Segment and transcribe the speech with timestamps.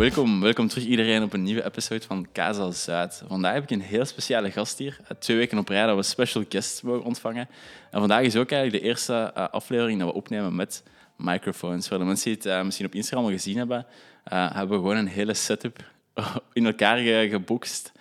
[0.00, 3.22] welkom, welkom terug iedereen op een nieuwe episode van Kaza Zuid.
[3.28, 4.98] Vandaag heb ik een heel speciale gast hier.
[5.02, 7.48] Uh, twee weken op rij dat we special guests mogen ontvangen.
[7.90, 10.82] En vandaag is ook eigenlijk de eerste uh, aflevering dat we opnemen met
[11.16, 11.88] microfoons.
[11.88, 13.86] Voor de mensen die het uh, misschien op Instagram al gezien hebben,
[14.24, 15.84] hebben we gewoon een hele setup
[16.52, 17.92] in elkaar ge geboekst.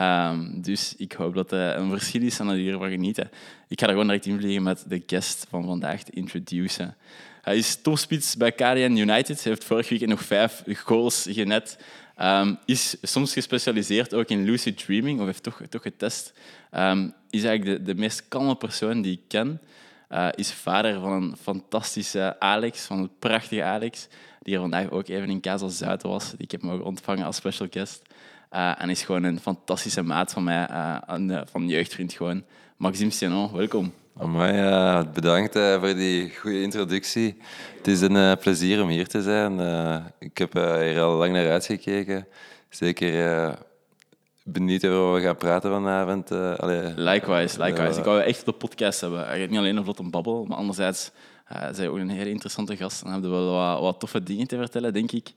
[0.00, 3.30] Um, dus ik hoop dat het een verschil is en dat jullie ervan genieten.
[3.68, 6.96] Ik ga er gewoon direct invliegen met de guest van vandaag te introduceren.
[7.42, 9.42] Hij is topspits bij KDN United.
[9.42, 11.78] Hij heeft vorig weekend nog vijf goals genet.
[12.20, 16.32] Um, is soms gespecialiseerd ook in lucid dreaming, of heeft toch, toch getest.
[16.74, 19.60] Um, is eigenlijk de, de meest kalme persoon die ik ken.
[20.10, 24.08] Uh, is vader van een fantastische Alex, van een prachtige Alex,
[24.42, 26.34] die er vandaag ook even in Kazel Zuid was.
[26.36, 28.02] Ik heb mogen ontvangen als special guest.
[28.52, 32.44] Uh, en is gewoon een fantastische maat van mij, uh, van jeugdvriend gewoon.
[32.76, 33.92] Maxime Stenon, welkom.
[34.18, 37.36] Amai, uh, bedankt uh, voor die goede introductie.
[37.76, 39.60] Het is een uh, plezier om hier te zijn.
[40.18, 42.26] ik heb hier al lang naar uitgekeken.
[42.68, 43.58] Zeker
[44.44, 46.30] benieuwd over we gaan praten vanavond.
[46.32, 47.98] Allee, likewise, likewise.
[47.98, 49.48] ik wou echt op de podcast hebben.
[49.50, 51.10] Niet alleen een vlot babbel, maar anderzijds
[51.52, 53.02] uh, zij ook een hele interessante gast.
[53.02, 55.28] En hebben we wel wat, wat, toffe dingen te vertellen, denk ik.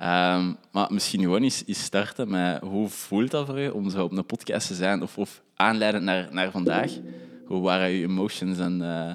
[0.00, 4.04] Um, maar misschien gewoon eens, eens starten met hoe voelt dat voor je om zo
[4.04, 6.92] op een podcast te zijn of, of aanleidend naar, naar vandaag?
[7.46, 8.58] Hoe waren je emotions?
[8.58, 9.14] En, uh...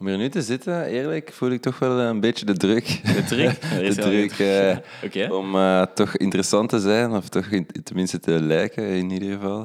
[0.00, 3.00] Om hier nu te zitten, eerlijk, voel ik toch wel een beetje de druk.
[3.02, 3.60] De druk?
[3.94, 5.28] de druk uh, okay.
[5.28, 9.60] om uh, toch interessant te zijn, of toch in, tenminste te lijken in ieder geval.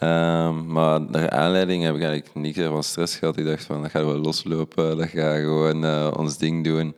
[0.00, 3.36] Um, maar naar aanleiding heb ik eigenlijk niks van stress gehad.
[3.36, 6.94] Ik dacht van, dat gaan we loslopen, dat gaan gewoon uh, ons ding doen.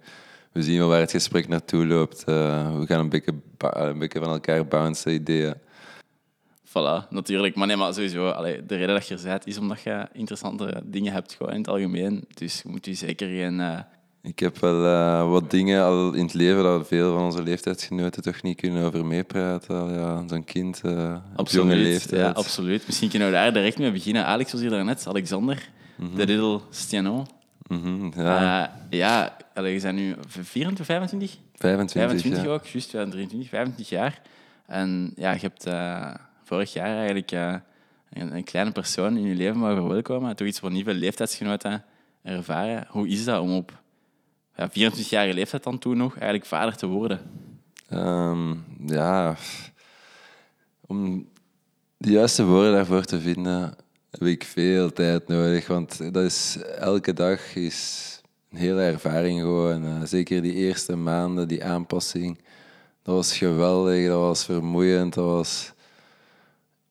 [0.53, 2.25] We zien wel waar het gesprek naartoe loopt.
[2.25, 5.55] we gaan een beetje, een beetje van elkaar bouncen, ideeën.
[6.77, 7.55] Voilà, natuurlijk.
[7.55, 10.83] Maar nee, maar sowieso, allee, de reden dat je er bent, is omdat je interessante
[10.85, 12.25] dingen hebt gewoon in het algemeen.
[12.35, 13.59] Dus moet je zeker geen...
[13.59, 13.79] Uh...
[14.23, 18.23] Ik heb wel uh, wat dingen al in het leven dat veel van onze leeftijdsgenoten
[18.23, 19.93] toch niet kunnen over meepraten.
[19.95, 22.21] Ja, Zo'n kind uh, op jonge leeftijd.
[22.21, 22.87] Ja, absoluut.
[22.87, 24.27] Misschien kunnen we daar direct mee beginnen.
[24.27, 26.17] Alex was hier daarnet, Alexander, mm -hmm.
[26.17, 27.27] de Little Stiano.
[27.67, 31.37] Mm -hmm, ja, ja allee, je zijn nu 24, 25?
[31.55, 32.51] 25, 25 ja.
[32.51, 34.21] ook, juist 23, 25 jaar.
[34.67, 35.67] En ja, je hebt
[36.47, 37.55] vorig jaar eigenlijk uh,
[38.11, 40.37] een, een, kleine persoon in je leven mogen verwelkomen.
[40.37, 41.85] Toch iets voor nieuwe leeftijdsgenoten
[42.23, 42.87] ervaren.
[42.89, 43.83] Hoe is dat om op
[44.57, 47.21] ja, 24-jarige leeftijd dan toen nog eigenlijk vader te worden?
[47.93, 49.37] Um, ja,
[50.87, 51.29] om
[51.97, 53.75] de juiste woorden daarvoor te vinden
[54.11, 55.67] heb ik veel tijd nodig.
[55.67, 58.21] Want dat is, elke dag is
[58.51, 59.85] een hele ervaring gewoon.
[59.85, 62.41] Uh, zeker die eerste maanden, die aanpassing.
[63.03, 65.75] Dat was geweldig, dat was vermoeiend, dat was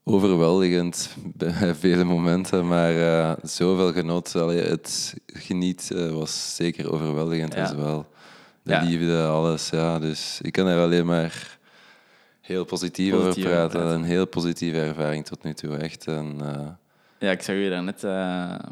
[0.07, 4.35] overweldigend bij vele momenten, maar uh, zoveel genot.
[4.35, 7.63] Allee, het geniet uh, was zeker overweldigend ja.
[7.63, 8.07] as wel.
[8.63, 8.81] De ja.
[8.81, 9.69] liefde, alles.
[9.69, 9.99] Ja.
[9.99, 11.57] Dus ik kan er alleen maar
[12.41, 13.81] heel positief, positief over praten.
[13.81, 16.07] Een heel positieve ervaring tot nu toe, echt.
[16.07, 16.67] En, uh...
[17.19, 18.01] Ja, ik zag je daar net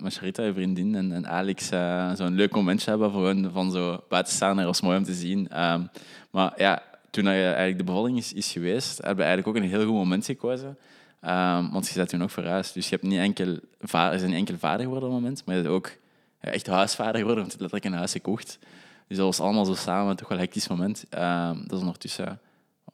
[0.01, 1.67] met Charita, je vriendin, en, en Alex
[2.15, 4.55] zo'n leuk momentje hebben voor van zo buiten staan.
[4.55, 5.63] Dat was mooi om te zien.
[5.63, 5.89] Um,
[6.31, 9.69] maar ja, toen je eigenlijk de bevalling is, is geweest, hebben we eigenlijk ook een
[9.69, 10.77] heel goed moment gekozen.
[11.25, 12.73] Um, want je zet toen nog verhuisd.
[12.73, 15.55] Dus je hebt niet enkel vader, is niet enkel vader geworden op het moment, maar
[15.55, 15.91] je bent ook
[16.39, 18.59] echt huisvader geworden, want je hebt letterlijk een huis gekocht.
[19.07, 21.05] Dus dat was allemaal zo samen, toch wel een hectisch moment.
[21.09, 22.39] Um, dat is ondertussen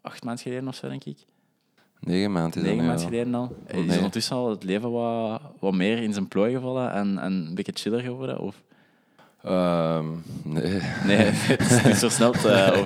[0.01, 1.25] acht maanden geleden of zo, denk ik.
[1.99, 2.63] Negen maanden.
[2.63, 3.55] Negen maanden geleden al.
[3.73, 3.85] Oh.
[3.85, 7.55] Is ondertussen al het leven wat, wat meer in zijn plooi gevallen en, en een
[7.55, 8.39] beetje chiller geworden?
[8.39, 8.61] Of?
[9.49, 10.81] Um, nee.
[11.05, 12.85] Nee, het is niet zo snel te...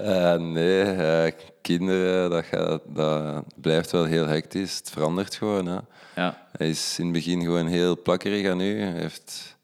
[0.00, 4.76] uh, nee, uh, kinderen, dat, gaat, dat blijft wel heel hectisch.
[4.76, 5.66] Het verandert gewoon.
[5.66, 5.78] Hè.
[6.14, 6.46] Ja.
[6.56, 8.80] Hij is in het begin gewoon heel plakkerig aan u.
[8.80, 9.56] Hij heeft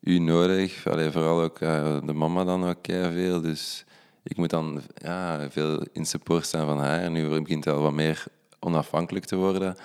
[0.00, 0.86] u nodig.
[0.86, 3.40] Allee, vooral ook uh, de mama dan ook veel.
[3.40, 3.84] Dus
[4.22, 7.10] ik moet dan ja, veel in support staan van haar.
[7.10, 8.24] Nu begint hij al wat meer
[8.58, 9.76] onafhankelijk te worden.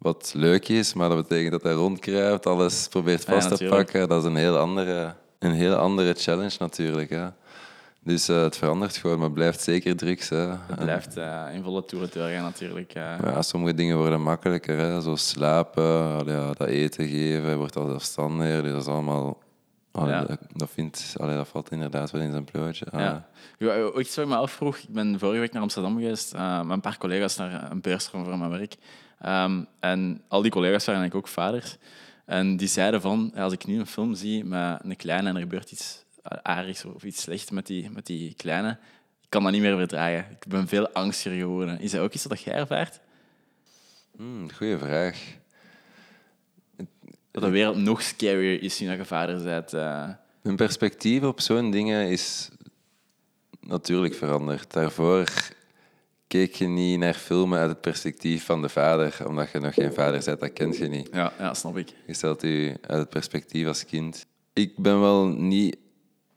[0.00, 4.08] Wat leuk is, maar dat betekent dat hij rondkruipt, alles probeert vast te pakken.
[4.08, 7.10] Dat is een heel andere, een heel andere challenge natuurlijk.
[7.10, 7.28] Hè.
[8.04, 10.28] Dus uh, het verandert gewoon, maar het blijft zeker drugs.
[10.28, 10.48] Hè.
[10.48, 12.94] Het blijft uh, in volle toeren gaan natuurlijk.
[12.96, 13.14] Uh.
[13.22, 15.84] Ja, sommige dingen worden makkelijker, hè, zoals slapen,
[16.26, 18.62] ja, dat eten geven, wordt al zelfstandiger.
[18.62, 19.38] Dus dat is allemaal...
[19.92, 20.24] Allee, ja.
[20.24, 22.86] dat, dat, vindt, allee, dat valt inderdaad wel in zijn plootje.
[22.92, 23.28] Ja.
[23.58, 26.80] Ja, iets wat ik me afvroeg, ik ben vorige week naar Amsterdam geweest, met een
[26.80, 28.76] paar collega's naar een beurs voor mijn werk.
[29.26, 31.76] Um, en al die collega's waren eigenlijk ook vaders.
[32.24, 35.40] En die zeiden van, als ik nu een film zie met een kleine en er
[35.40, 38.70] gebeurt iets aardigs of iets slechts met die, met die kleine,
[39.22, 40.26] ik kan dat niet meer verdragen.
[40.30, 41.80] Ik ben veel angstiger geworden.
[41.80, 43.00] Is dat ook iets dat jij ervaart?
[44.16, 45.18] Hmm, goeie vraag.
[47.30, 49.74] Dat de wereld nog scarier is nu dat je vader bent.
[49.74, 50.08] Uh...
[50.42, 52.48] Mijn perspectief op zo'n dingen is
[53.60, 54.72] natuurlijk veranderd.
[54.72, 55.28] Daarvoor
[56.30, 59.92] keek je niet naar filmen uit het perspectief van de vader, omdat je nog geen
[59.92, 61.08] vader bent, dat kent je niet.
[61.12, 61.94] Ja, ja snap ik.
[62.06, 64.26] Je stelt je uit het perspectief als kind.
[64.52, 65.76] Ik ben wel niet...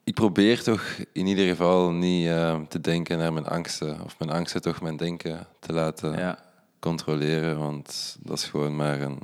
[0.03, 4.01] Ik probeer toch in ieder geval niet eh, te denken naar mijn angsten.
[4.03, 6.39] Of mijn angsten toch mijn denken te laten Ja.
[6.79, 7.57] controleren.
[7.59, 9.19] Want dat is gewoon maar een,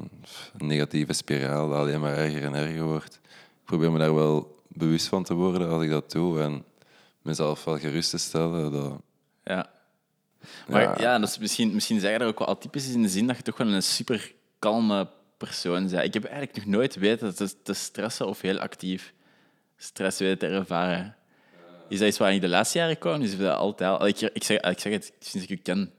[0.57, 3.19] een negatieve spiraal dat alleen maar erger en erger wordt.
[3.23, 6.41] Ik probeer me daar wel bewust van te worden als ik dat doe.
[6.41, 6.63] En
[7.21, 8.71] mezelf wel gerust te stellen.
[8.71, 9.01] Dat,
[9.43, 9.69] Ja.
[10.67, 11.19] Maar ja, Ja.
[11.19, 13.43] dat is misschien, misschien je dat ook wel atypisch is in de zin dat je
[13.43, 15.07] toch wel een super kalme
[15.37, 16.03] persoon bent.
[16.05, 19.13] Ik heb eigenlijk nog nooit weten te, te stressen of heel actief
[19.77, 21.15] stress weten te ervaren.
[21.87, 23.21] Is dat iets waar in de laatste jaren kwam?
[23.21, 24.07] Is dat altijd al?
[24.07, 25.91] Ik, ik, zeg, ik zeg het sinds ik je ken.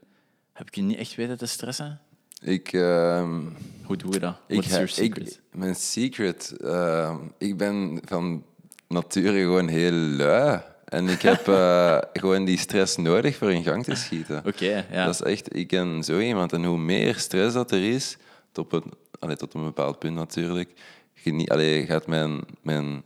[0.53, 1.99] Heb ik je niet echt weten te stressen?
[2.41, 2.73] ik...
[2.73, 3.41] ehm,
[3.83, 4.35] Hoe doe je dat?
[4.47, 5.41] Ik, is your ik, secret?
[5.51, 8.45] mijn secret, ehm, ik ben van
[8.87, 10.61] nature gewoon heel lui.
[10.91, 14.43] En ik heb eh, gewoon die stress nodig voor in gang te schieten.
[14.45, 15.05] Oké, ja.
[15.05, 16.53] Dat is echt, ik ben zo iemand.
[16.53, 18.17] En hoe meer stress dat er is,
[18.51, 18.83] tot, een,
[19.19, 20.69] allee, tot een bepaald punt natuurlijk,
[21.13, 23.03] genie, allee, gaat mijn, mijn,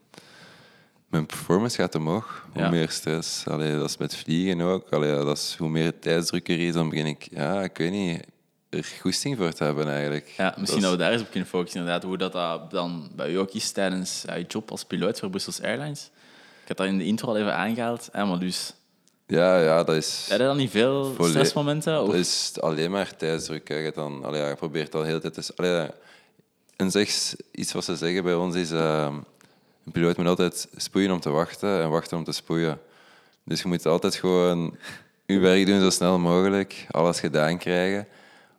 [1.09, 2.47] mijn performance gaat omhoog.
[2.53, 2.69] Hoe Ja.
[2.69, 3.47] meer stress.
[3.47, 4.89] Allee, dat is met vliegen ook.
[4.89, 8.23] Allee, dat is, hoe meer tijdsdruk er is, dan begin ik, ja, ik weet niet,
[8.69, 10.33] er goesting voor te hebben eigenlijk.
[10.37, 11.79] Ja, misschien Dat we daar eens op kunnen focussen.
[11.79, 15.29] Inderdaad, hoe dat, dat dan bij u ook is tijdens je job als piloot voor
[15.29, 16.09] Brussels Airlines.
[16.65, 18.09] Ik had dat in de intro al even aangehaald.
[18.11, 18.73] Hè, maar dus,
[19.27, 20.25] Ja, ja, dat is...
[20.29, 22.01] heb je dan niet veel Volle- stressmomenten?
[22.01, 22.05] Of?
[22.07, 23.67] Dat is alleen maar tijdsdruk.
[23.67, 23.75] Hè.
[23.75, 25.33] Je, dan, allee, ja, je probeert al heel tijd...
[25.33, 25.87] te- Allee,
[26.75, 28.71] en zeg, iets wat ze zeggen bij ons is...
[28.71, 29.07] eh,
[29.85, 32.79] een piloot moet altijd spoeien om te wachten en wachten om te spoeien.
[33.43, 34.77] Dus je moet altijd gewoon
[35.25, 38.07] je werk doen zo snel mogelijk, alles gedaan krijgen,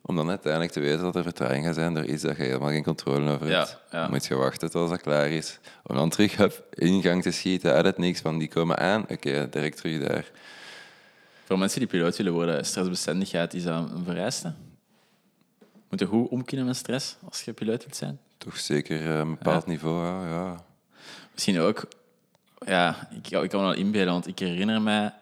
[0.07, 2.69] om dan uiteindelijk te weten dat er vertraging gaat zijn door iets dat je helemaal
[2.69, 3.77] geen controle over hebt.
[3.91, 7.31] Ja, moet je wachten tot dat klaar is, om dan terug hup, in gang te
[7.31, 10.31] schieten uit het niks, van die komen aan, oké, direct terug daar.
[11.45, 14.53] Voor mensen die piloot willen worden, stressbestendigheid, is dat een vereiste?
[15.89, 18.19] Moet je goed om kunnen met stress als je piloot wilt zijn?
[18.37, 20.65] Toch zeker eh, een bepaald niveau, ja.
[21.33, 21.87] Misschien ook,
[22.65, 25.13] ja, ik, ik kan me wel inbeelden, want ik herinner mij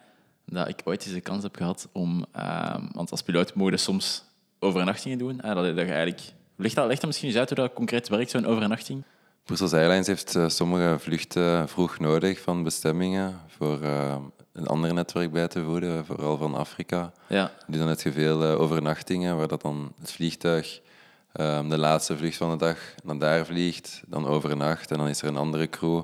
[0.44, 3.78] dat ik ooit eens de kans heb gehad om, ehm, want als piloot mogen je
[3.78, 4.24] soms
[4.58, 5.38] overnachtingen doen.
[5.42, 6.20] hè, dat, dat je eigenlijk,
[6.56, 9.02] leg dat, dat misschien eens uit hoe dat concreet werkt, zo'n overnachting.
[9.44, 14.16] Brussels Airlines heeft eh, sommige vluchten vroeg nodig van bestemmingen voor eh,
[14.56, 17.12] een ander netwerk bij te voeden, vooral van Afrika.
[17.26, 20.80] Ja, Dus dan je veel eh, overnachtingen, waar dat dan het vliegtuig
[21.32, 25.22] eh, de laatste vlucht van de dag naar daar vliegt, dan overnacht en dan is
[25.22, 26.02] er een andere crew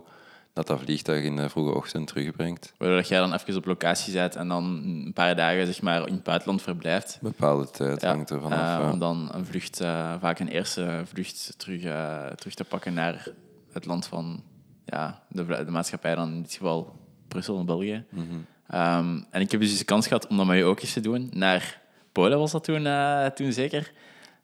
[0.52, 2.72] dat dat vliegtuig in de vroege ochtend terugbrengt.
[2.78, 6.06] waardoor dat jij dan even op locatie bent en dan een paar dagen zeg maar,
[6.06, 7.12] in het buitenland verblijft.
[7.22, 8.80] Een bepaalde tijd Ja, hangt er vanaf.
[8.84, 12.94] eh, om dan een vlucht, eh, vaak een eerste vlucht terug, eh, terug te pakken
[12.94, 13.26] naar
[13.72, 14.42] het land van
[14.84, 16.96] ja, de, de maatschappij, dan in dit geval
[17.28, 18.04] Brussel en België.
[18.08, 18.24] Mhm.
[18.68, 21.00] Ehm, en ik heb dus de kans gehad om dat met je ook eens te
[21.00, 21.30] doen.
[21.32, 21.80] Naar
[22.12, 22.88] Polen was dat toen,
[23.34, 23.92] toen zeker.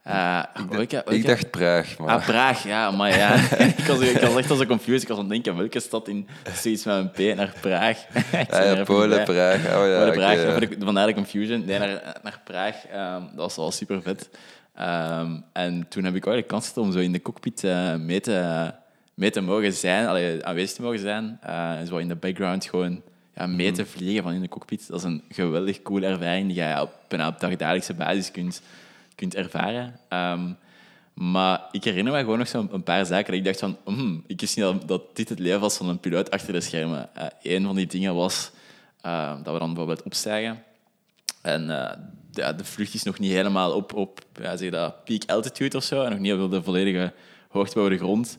[0.02, 0.42] Eh,
[1.08, 3.34] Ik dacht Praag, maar Ah, Praag, ja, maar ja.
[3.78, 5.02] ik, was, ik was echt zo confused.
[5.02, 8.04] Ik was aan het denken, welke stad in zoiets met een P naar Praag?
[8.50, 9.24] Ah, ja, Polen.
[9.24, 9.56] Praag.
[9.56, 10.68] Oh, ja, Polen, ja.
[10.84, 11.64] vandaar de confusion.
[11.64, 12.86] Nee, naar, naar Praag.
[12.92, 14.30] Ehm, dat was wel super vet.
[14.74, 17.94] Ehm, en toen heb ik ook de kans gehad om zo in de cockpit eh,
[17.94, 18.70] mee, te,
[19.14, 21.38] mee te mogen zijn, allee, aanwezig te mogen zijn.
[21.42, 23.02] Eh, en zo in de background gewoon
[23.36, 24.88] ja, mee te vliegen van in de cockpit.
[24.88, 28.62] Dat is een geweldig coole ervaring die je op, op dagdagelijkse basis kunt,
[29.18, 30.00] kunt ervaren.
[30.08, 30.52] Ehm,
[31.14, 33.26] maar ik herinner me gewoon nog zo'n paar zaken.
[33.26, 36.00] Dat ik dacht van, hmm, ik wist niet dat, dit het leven was van een
[36.00, 37.14] piloot achter de schermen.
[37.14, 38.50] Eh een van die dingen was
[39.00, 40.62] eh, dat we dan bijvoorbeeld opstijgen.
[41.42, 41.96] En eh,
[42.30, 45.84] ja, de vlucht is nog niet helemaal op, op ja, zeg dat, peak altitude of
[45.84, 46.02] zo.
[46.02, 47.12] En nog niet op de volledige
[47.48, 48.36] hoogte boven de grond.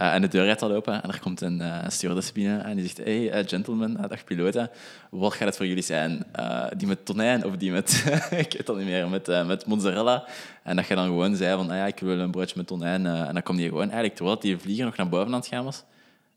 [0.00, 2.76] Eh, en de deur gaat al open en er komt een uh, stewardess binnen en
[2.76, 4.70] die zegt hey, eh, gentlemen, uh, dag piloten,
[5.10, 6.24] wat gaat het voor jullie zijn?
[6.38, 9.66] Uh, die met tonijn of die met, ik weet het niet meer, met, uh, met
[9.66, 10.24] mozzarella?
[10.62, 13.04] En dat je dan gewoon zei van, ah, ja, ik wil een broodje met tonijn.
[13.04, 15.46] Uh, en dan kwam die gewoon eigenlijk, terwijl die vlieger nog naar boven aan het
[15.46, 15.84] gaan was,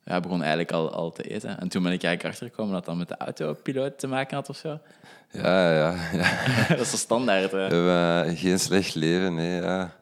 [0.04, 1.60] ja, begon eigenlijk al, al te eten.
[1.60, 4.58] En toen ben ik eigenlijk achtergekomen dat dat met de autopiloot te maken had of
[4.58, 4.80] zo.
[5.32, 6.68] Ja, ja, ja.
[6.76, 7.52] dat is de standaard.
[7.52, 7.68] Hè.
[7.68, 9.94] We hebben geen slecht leven, nee, ja.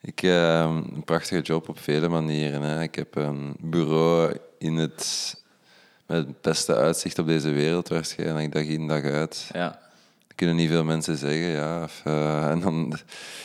[0.00, 2.62] Ik heb uh, een prachtige job op vele manieren.
[2.62, 2.82] Hè.
[2.82, 5.34] Ik heb een bureau in het,
[6.06, 9.50] met het beste uitzicht op deze wereld waarschijnlijk, dag in dag uit.
[9.52, 9.68] Ja.
[10.26, 11.82] Dat kunnen niet veel mensen zeggen, ja.
[11.82, 12.92] Of, uh, en dan,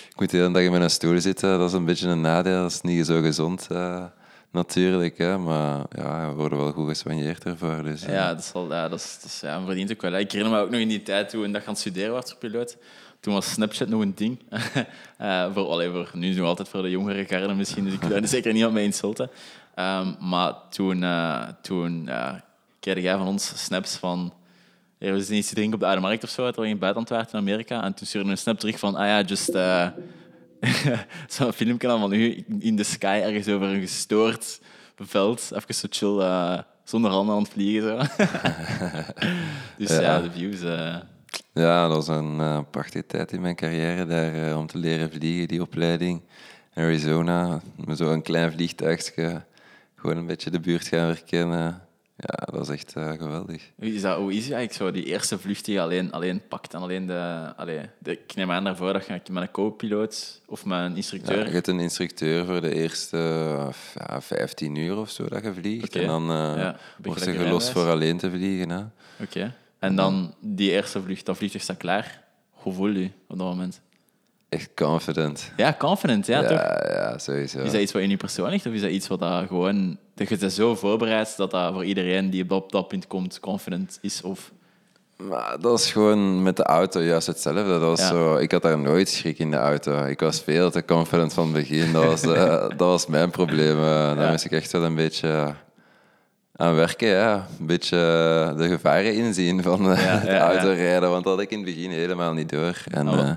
[0.09, 2.61] ik moet de hele dag in mijn stoel zitten, dat is een beetje een nadeel.
[2.61, 4.03] Dat is niet zo gezond, uh,
[4.51, 5.17] natuurlijk.
[5.17, 5.37] Hè.
[5.37, 7.83] Maar ja, we worden wel goed geswanjeerd ervoor.
[7.83, 10.17] Dus, ja, dat is, wel, ja, dat is, dat is ja, verdient ook wel.
[10.17, 12.77] Ik herinner me ook nog in die tijd toen ik gaan studeren was voor piloot.
[13.21, 14.39] Toen was Snapchat nog een ding.
[15.21, 18.09] uh, voor, allee, voor, nu nog altijd voor de jongere garde misschien, dus ik wil
[18.09, 19.29] daar zeker niet op mee insulten.
[19.75, 22.33] Um, maar toen, uh, toen uh,
[22.79, 24.33] kreeg jij van ons snaps van
[24.97, 26.93] er was iets te drinken op de Oude Markt of zo, terwijl je in het
[26.93, 27.83] buitenland in Amerika.
[27.83, 29.49] En toen stuurde een snap terug van, ah ja, just...
[29.49, 29.87] eh
[31.27, 34.61] Zo'n filmpje van u in de sky ergens over een gestoord
[34.95, 35.51] veld.
[35.55, 37.81] Even zo chill, eh, zonder handen aan het vliegen.
[37.81, 37.97] Zo.
[39.77, 40.21] dus ja, Ja.
[40.21, 40.59] de views...
[41.53, 44.77] eh, Ja, dat was een eh, prachtige tijd in mijn carrière daar eh, om te
[44.77, 46.21] leren vliegen, die opleiding.
[46.73, 49.41] Arizona, met zo'n klein vliegtuigje,
[49.95, 51.81] gewoon een beetje de buurt gaan verkennen.
[52.15, 53.71] Ja, dat was echt eh, geweldig.
[53.75, 56.73] Hoe is, dat, hoe is eigenlijk zo, die eerste vlucht die je alleen, alleen pakt
[56.73, 58.11] en alleen de, allee, de...
[58.11, 61.45] Ik neem aan daarvoor dat je met een co-piloot of met een Ja, instructeur...
[61.47, 63.67] je hebt een instructeur voor de eerste eh,
[64.07, 65.95] ja, 15 uur of zo dat je vliegt.
[65.95, 68.69] En dan eh Ja, word beetje je like gelost voor alleen te vliegen.
[68.69, 68.83] Hè.
[69.23, 69.53] Oké.
[69.81, 72.21] En dan die eerste vlucht, dat vliegtuig staat klaar.
[72.51, 73.81] Hoe voel je je op dat moment?
[74.49, 75.51] Echt confident.
[75.57, 76.49] Ja, confident, ja, toch?
[76.57, 77.59] ja, ja, sowieso.
[77.59, 78.65] Is dat iets wat in je persoon ligt?
[78.65, 79.97] Of is dat iets wat dat gewoon...
[80.15, 83.97] Dat je het zo voorbereidt dat dat voor iedereen die op dat, punt komt confident
[84.01, 84.21] is?
[84.21, 84.51] Of...
[85.17, 87.63] Maar dat is gewoon met de auto juist hetzelfde.
[87.67, 88.07] Dat was Ja.
[88.07, 90.05] zo, ik had daar nooit schrik in de auto.
[90.05, 91.91] Ik was veel te confident van het begin.
[91.93, 93.77] Dat was, eh, dat was mijn probleem.
[93.77, 94.29] Eh, Daar Ja.
[94.31, 95.53] moest ik echt wel een beetje
[96.61, 97.07] aan werken.
[97.07, 97.47] Ja.
[97.59, 100.51] Een beetje eh, de gevaren inzien van eh, Ja, het ja, ja.
[100.53, 101.09] autorijden.
[101.09, 102.83] Want dat had ik in het begin helemaal niet door.
[102.91, 103.23] En Oh, wel.
[103.23, 103.31] eh,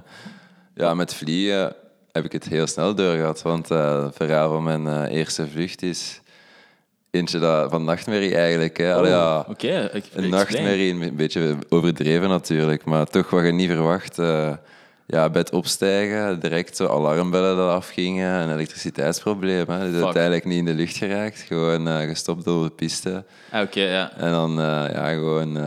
[0.74, 1.72] ja, met vliegen
[2.12, 3.42] heb ik het heel snel doorgehad.
[3.42, 6.20] Want eh, het verhaal van mijn eerste vlucht is
[7.10, 8.76] eentje dat, van nachtmerrie eigenlijk.
[8.76, 8.94] Hè.
[8.94, 13.52] Allee, ja, Oh, Oké, ik- een nachtmerrie, een beetje overdreven natuurlijk, maar toch wat je
[13.52, 14.18] niet verwacht.
[15.06, 19.68] Ja, het opstijgen, direct zo alarmbellen dat afgingen, een elektriciteitsprobleem.
[19.68, 19.90] Hè.
[19.90, 23.24] Dus uiteindelijk niet in de lucht geraakt, gewoon eh, gestopt op de piste.
[23.50, 24.12] Ah, Oké, ja.
[24.16, 25.58] En dan eh, ja, gewoon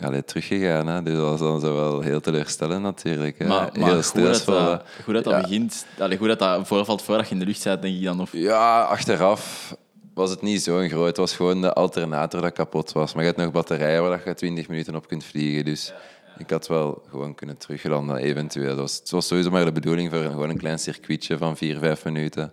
[0.00, 0.86] allee, teruggegaan.
[0.86, 1.02] Hè.
[1.02, 3.38] Dus dat was dan zo wel heel teleurstellend natuurlijk.
[3.38, 3.46] Hè.
[3.46, 4.54] Maar, maar heel goed dat stressvol.
[4.54, 4.64] hè.
[4.64, 5.40] dat, goed dat, dat Ja.
[5.40, 5.86] begint.
[5.98, 8.20] Allee, goed dat dat voorvalt voordat je in de lucht zit, denk ik dan.
[8.20, 8.32] Of...
[8.32, 9.74] Ja, achteraf
[10.14, 11.06] was het niet zo'n groot.
[11.06, 13.12] Het was gewoon de alternator dat kapot was.
[13.14, 15.64] Maar je hebt nog batterijen waar je 20 minuten op kunt vliegen.
[15.64, 15.92] Dus
[16.38, 18.68] ik had wel gewoon kunnen teruglanden, eventueel.
[18.68, 21.78] Dat was, het was sowieso maar de bedoeling voor gewoon een klein circuitje van 4,
[21.78, 22.52] 5 minuten.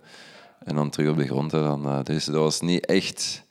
[0.64, 1.50] En dan terug op de grond.
[1.50, 2.04] te landen.
[2.04, 3.44] Dus dat was niet echt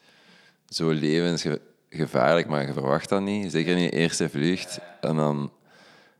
[0.69, 3.51] zo levensgevaarlijk, maar je verwacht dat niet.
[3.51, 4.79] Zeker in je eerste vlucht.
[5.01, 5.51] En dan...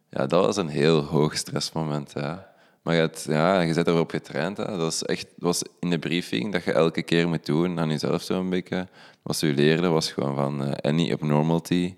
[0.10, 2.50] Ja, dat was een heel hoog stressmoment, ja.
[2.82, 4.58] Maar je, hebt, ja, je bent erop getraind.
[4.58, 4.66] Hè.
[4.66, 8.22] Dat, was echt, was in de briefing dat je elke keer moet doen aan jezelf
[8.22, 8.88] zo'n beetje.
[9.22, 11.96] Wat je leerden was gewoon van eh, any abnormality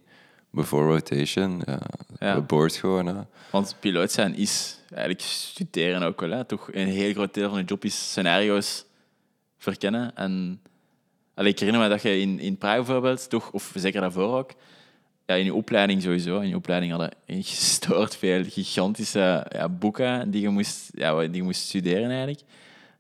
[0.51, 1.61] before rotation.
[1.65, 1.79] Ja,
[2.19, 2.33] Ja.
[2.33, 3.05] Aboard gewoon.
[3.05, 3.21] Hè.
[3.51, 6.29] Want piloot zijn is eigenlijk studeren ook wel.
[6.29, 6.45] Hè.
[6.45, 8.85] Toch een heel groot deel van je job is scenario's
[9.57, 10.15] verkennen.
[10.15, 10.61] En
[11.33, 14.51] allee, ik herinner me dat je in, in Praag bijvoorbeeld, toch, of zeker daarvoor ook,
[15.25, 20.41] ja, in je opleiding sowieso, in je opleiding hadden gestoord veel gigantische ja, boeken die
[20.41, 22.41] je moest, ja, die je moest studeren eigenlijk.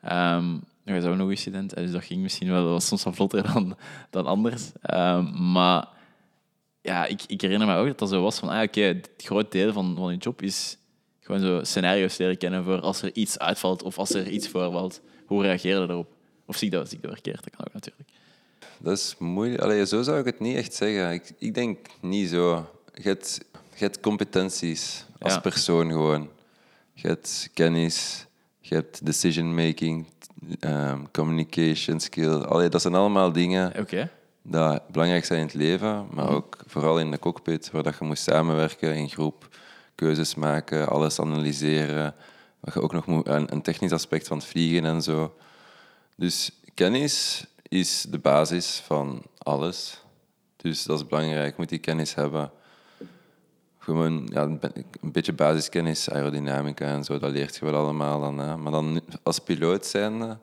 [0.01, 0.55] Ehm
[0.85, 3.15] ik was ook nog een student, dus dat ging misschien wel, dat was soms wat
[3.15, 3.77] vlotter dan,
[4.09, 4.71] dan anders.
[4.81, 5.87] Ehm, maar
[6.81, 9.51] ja, ik, ik herinner me ook dat dat zo was van, ah, oké, het groot
[9.51, 10.77] deel van, van je job is
[11.19, 15.01] gewoon zo scenario's leren kennen voor als er iets uitvalt of als er iets voorvalt.
[15.25, 16.13] Hoe reageer je daarop?
[16.45, 17.43] Of zie ik dat, zie ik dat verkeerd?
[17.43, 18.09] Dat kan ook natuurlijk.
[18.77, 19.61] Dat is moeilijk.
[19.61, 21.11] Allee, zo zou ik het niet echt zeggen.
[21.11, 22.69] Ik, ik denk niet zo.
[22.93, 23.39] Je hebt,
[23.75, 25.39] je hebt competenties als Ja.
[25.39, 26.29] persoon gewoon.
[26.93, 28.25] Je hebt kennis,
[28.59, 30.05] je hebt decision making,
[30.59, 32.33] ehm, communication skill.
[32.41, 34.09] Allee, dat zijn allemaal dingen Oké.
[34.41, 38.05] Dat belangrijk zijn in het leven, maar ook vooral in de cockpit, waar dat je
[38.05, 39.47] moet samenwerken in groep,
[39.95, 42.15] keuzes maken, alles analyseren.
[42.59, 45.35] Waar je ook nog moet, een, technisch aspect van het vliegen en zo.
[46.15, 50.01] Dus kennis is de basis van alles.
[50.55, 52.51] Dus dat is belangrijk, je moet die kennis hebben.
[53.77, 58.19] Gewoon ja, een be- een beetje basiskennis, aerodynamica en zo, dat leert je wel allemaal
[58.19, 58.37] dan.
[58.37, 58.57] Hè.
[58.57, 60.37] Maar dan als piloot zijnde...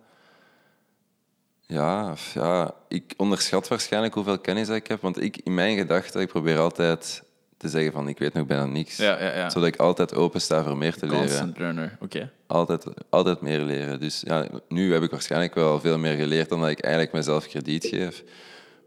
[1.70, 5.00] Ja, ja, ik onderschat waarschijnlijk hoeveel kennis ik heb.
[5.00, 7.22] Want ik, in mijn gedachten, ik probeer altijd
[7.56, 8.96] te zeggen van ik weet nog bijna niks.
[8.96, 9.50] Ja, ja, ja.
[9.50, 11.20] Zodat ik altijd open sta voor meer te leren.
[11.20, 11.96] Constant learner.
[12.00, 12.30] Oké.
[12.46, 14.00] Altijd, altijd meer leren.
[14.00, 17.46] Dus ja, nu heb ik waarschijnlijk wel veel meer geleerd dan dat ik eigenlijk mezelf
[17.46, 18.24] krediet geef.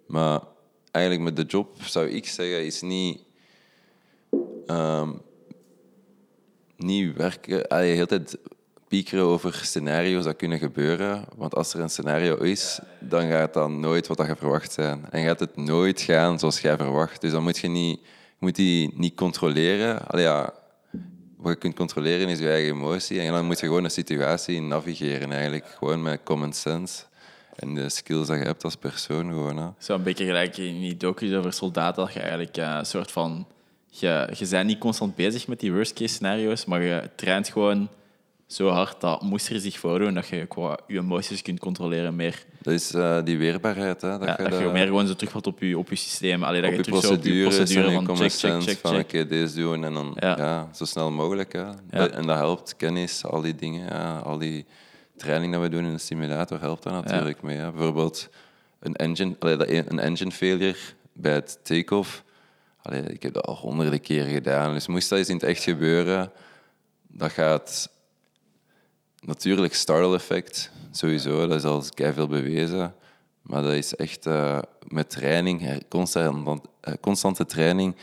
[0.05, 0.39] Maar
[0.91, 3.19] eigenlijk met de job zou ik zeggen, is niet,
[4.65, 5.09] ehm,
[6.77, 8.37] niet werken, allee, de hele tijd
[8.91, 11.23] piekeren over scenario's dat kunnen gebeuren.
[11.35, 15.05] Want als er een scenario is, dan gaat dat nooit wat je verwacht zijn.
[15.09, 17.21] En gaat het nooit gaan zoals jij verwacht.
[17.21, 17.99] Dus dan moet je, niet,
[18.39, 20.07] moet die niet controleren.
[20.07, 20.53] Allee, ja,
[21.37, 23.19] wat je kunt controleren is je eigen emotie.
[23.19, 25.65] En dan moet je gewoon een situatie navigeren eigenlijk.
[25.77, 27.03] Gewoon met common sense.
[27.55, 29.57] En de skills dat je hebt als persoon gewoon.
[29.57, 29.67] Hè.
[29.77, 33.11] Zo een beetje gelijk in die docu's over soldaten, dat je eigenlijk eh, een soort
[33.11, 33.47] van...
[33.87, 37.89] Je, je bent niet constant bezig met die worst-case scenario's, maar je traint gewoon
[38.51, 42.45] zo hard dat moest er zich voordoen dat je qua je emoties kunt controleren meer.
[42.61, 44.01] Dat is eh, die weerbaarheid.
[44.01, 44.17] Hè?
[44.17, 46.43] Dat, Ja, je, dat je meer gewoon zo terugvalt op je, op je systeem.
[46.43, 48.77] Allee, dat op je terug zo op je procedures procedure van check, check, sense check,
[48.77, 50.37] van oké, deze doen en dan Ja.
[50.37, 50.69] ja.
[50.73, 51.53] zo snel mogelijk.
[51.53, 51.65] Hè.
[51.89, 52.09] Ja.
[52.09, 54.65] En dat helpt, kennis, al die dingen, ja, al die
[55.17, 57.57] training dat we doen in de simulator helpt daar natuurlijk mee.
[57.57, 57.71] Hè.
[57.71, 58.29] Bijvoorbeeld
[58.79, 60.77] een engine, allee, dat een een engine failure
[61.13, 62.23] bij het take-off.
[62.81, 65.63] Allee, ik heb dat al honderden keren gedaan, dus moest dat eens in het echt
[65.63, 66.31] gebeuren,
[67.07, 67.89] dat gaat
[69.21, 72.95] natuurlijk startle effect, sowieso, dat is al veel bewezen.
[73.41, 77.95] Maar dat is echt eh, met training, her- constant, eh, constante training,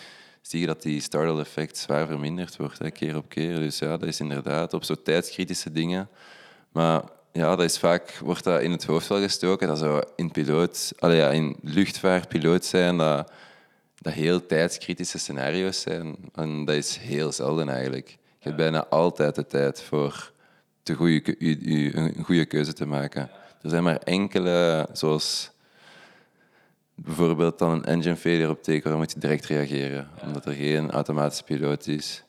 [0.42, 3.54] zie je dat die startle effect zwaar verminderd wordt, keer op keer.
[3.54, 6.08] Dus ja, dat is inderdaad op zo tijdskritische dingen.
[6.72, 10.30] Maar ja, dat is vaak, wordt dat in het hoofd wel gestoken, dat zo in
[10.30, 13.32] piloot, ja, in luchtvaart piloot zijn, dat,
[13.98, 16.16] dat heel tijdskritische scenario's zijn.
[16.34, 18.08] En dat is heel zelden eigenlijk.
[18.08, 20.32] Je hebt bijna altijd de tijd voor
[20.88, 21.34] de goede,
[21.96, 23.30] een goede keuze te maken.
[23.62, 25.50] Er zijn maar enkele, zoals
[26.94, 30.90] bijvoorbeeld dan een engine failure op takeoff, dan moet je direct reageren, omdat er geen
[30.90, 32.22] automatische piloot is.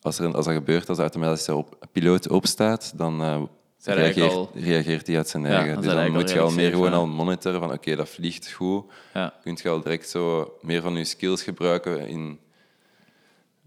[0.00, 3.42] Als, er, een- als dat gebeurt, als de automatische op, piloot opstaat, dan eh,
[3.84, 5.72] er reageert, reageert hij uit zijn Ja, eigen.
[5.74, 8.84] dan dus dan moet je al meer gewoon al monitoren van oké, dat vliegt goed.
[9.14, 9.34] Ja.
[9.42, 12.38] Kun je al direct zo meer van je skills gebruiken in,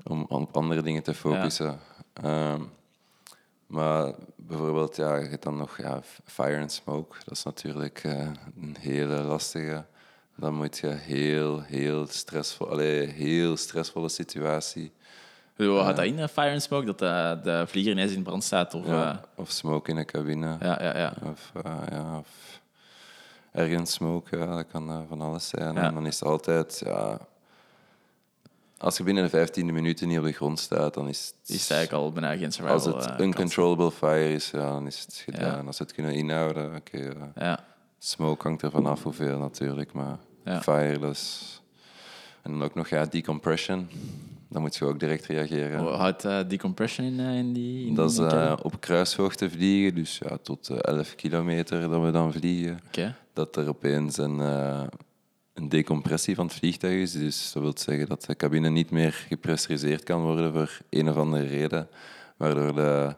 [0.03, 1.79] om op andere dingen te focussen.
[2.13, 2.62] Ehm,
[3.67, 4.13] maar
[4.48, 7.17] bijvoorbeeld, ja, je hebt dan nog ja, fire and smoke.
[7.25, 8.19] Dat is natuurlijk eh,
[8.62, 9.86] een hele lastige.
[10.36, 14.91] Dan moet je heel, heel stressvol, allee, heel stressvolle situatie.
[15.55, 16.86] Hoe gaat dat in, eh, Fire and Smoke?
[16.86, 18.74] Dat de, de vlieger ineens in brand staat?
[18.74, 20.57] Of, Ja, of smoke in de cabine.
[20.60, 21.13] ja, ja, ja.
[21.24, 22.27] Of, eh, ja, of
[23.51, 25.77] ergens smoke, ja, dat kan eh, van alles zijn.
[25.77, 27.17] En dan is het altijd, ja,
[28.81, 31.61] als je binnen de 15 minuten niet op de grond staat, dan is het, is
[31.61, 32.73] het eigenlijk al bijna geen survival.
[32.73, 33.21] als het eh, kans.
[33.21, 35.61] uncontrollable fire is, ja, dan is het gedaan.
[35.61, 35.63] Ja.
[35.65, 36.97] Als ze het kunnen inhouden, oké.
[36.97, 37.31] ja.
[37.35, 37.63] Ja,
[38.00, 40.61] Smoke hangt er vanaf hoeveel natuurlijk, maar Ja.
[40.61, 41.55] fire, dat is...
[42.41, 43.89] En dan ook nog ja, decompression,
[44.50, 45.79] dan moet je ook direct reageren.
[45.79, 47.87] Hoe houdt eh, decompression in, eh, in die...
[47.87, 52.11] In Dat is die op kruishoogte vliegen, dus ja, tot eh, 11 kilometer dat we
[52.11, 52.79] dan vliegen.
[52.87, 53.15] Oké.
[53.33, 54.39] Dat er opeens een,
[55.53, 57.11] een decompressie van het vliegtuig is.
[57.11, 61.16] Dus dat wil zeggen dat de cabine niet meer gepressuriseerd kan worden voor een of
[61.16, 61.87] andere reden.
[62.37, 63.16] Waardoor de,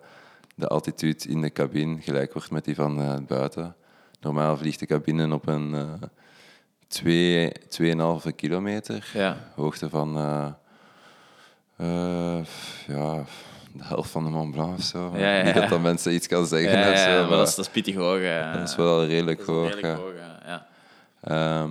[0.56, 3.76] de altitude in de cabine gelijk wordt met die van eh, buiten.
[4.22, 5.93] Normaal vliegt de cabine op een eh
[6.88, 7.52] 2,
[8.28, 9.10] 2,5 kilometer.
[9.13, 9.38] Ja.
[9.56, 10.48] Hoogte van eh,
[11.76, 12.46] eh,
[12.88, 13.24] ja,
[13.74, 15.12] de helft van de Mont Blanc of zo.
[15.15, 16.80] Ja, ja, Niet dat dat mensen iets kan zeggen.
[16.80, 18.19] Ja, of zo, maar maar dat is, dat is pittig hoog.
[18.22, 18.54] eh.
[18.54, 19.74] dat is wel redelijk hoog.
[19.74, 20.13] redelijk hoog,
[20.46, 20.67] ja.
[21.26, 21.67] ja.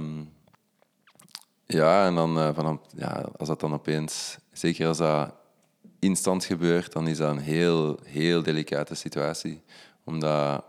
[1.73, 5.35] Ja, en dan eh, van, ja, als dat dan opeens, zeker als dat
[5.99, 9.63] instant gebeurt, dan is dat een heel, heel delicate situatie.
[10.05, 10.65] Omdat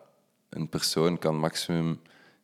[0.49, 1.99] een persoon kan maximum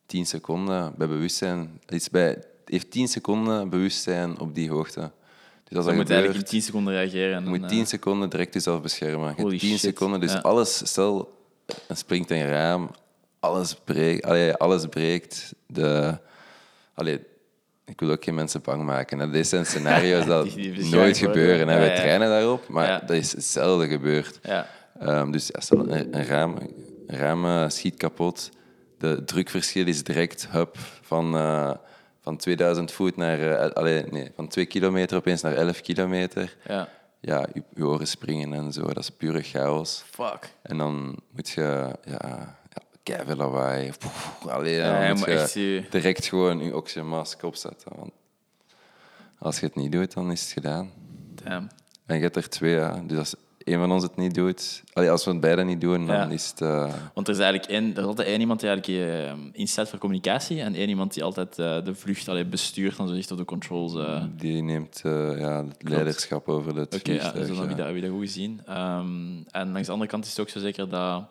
[0.06, 5.00] 10 seconden bij bewustzijn, is bij, heeft 10 seconden bewustzijn op die hoogte.
[5.64, 7.36] Dus als Je dat moet eigenlijk in gebeurt, 10 seconden reageren.
[7.36, 9.28] En je moet eh, 10 seconden direct jezelf beschermen.
[9.36, 10.38] Je Holy hebt 10 shit, seconden, dus ja.
[10.38, 11.44] alles, stel,
[11.88, 12.90] er springt een raam,
[13.40, 15.54] alles breekt, allee, alles breekt.
[15.66, 16.18] De,
[16.94, 17.20] allee,
[17.90, 19.18] ik wil ook geen mensen bang maken.
[19.18, 19.30] hè.
[19.30, 21.68] Dit zijn scenario's dat Die- die beschrijven nooit gebeuren.
[21.68, 21.74] Hè.
[21.74, 24.38] Ja, Wij trainen daarop, maar dat is zelden gebeurd.
[24.42, 24.66] Ja.
[25.00, 26.56] Ehm, dus stel een, een raam,
[27.06, 28.50] een raam eh, schiet kapot.
[28.98, 31.70] De drukverschil is direct hup, van, eh,
[32.20, 33.40] van 2000 voet naar...
[33.40, 36.56] eh, allee, nee, van 2 kilometer opeens naar 11 kilometer.
[36.68, 36.88] ja.
[37.22, 38.82] Ja, je, je oren springen en zo.
[38.86, 40.04] Dat is pure chaos.
[40.10, 40.48] Fuck.
[40.62, 41.96] En dan moet je...
[42.04, 42.58] Ja,
[43.10, 43.90] ja keiveel lawaai.
[44.48, 47.92] Allee, Ja, je moet echt je- direct gewoon je oxygenmask opzetten.
[47.96, 48.10] Want
[49.38, 50.90] als je het niet doet, dan is het gedaan.
[51.44, 51.68] Damn.
[52.06, 53.02] En je hebt er twee, ja.
[53.06, 54.82] Dus als een van ons het niet doet...
[54.92, 56.28] Allee, als we het beide niet doen, dan Ja.
[56.28, 56.60] is het...
[56.60, 59.88] eh, Want er is eigenlijk één, er is altijd één iemand die eigenlijk eh, instaat
[59.88, 63.30] voor communicatie en één iemand die altijd eh, de vlucht allee, bestuurt en zo zegt
[63.30, 63.92] op de controls.
[64.36, 67.76] die neemt ja, het leiderschap over het Oké, ja, dus dan heb ja.
[67.76, 68.60] dat, heb je dat goed gezien.
[68.66, 71.24] Ehm, en langs de andere kant is het ook zo zeker dat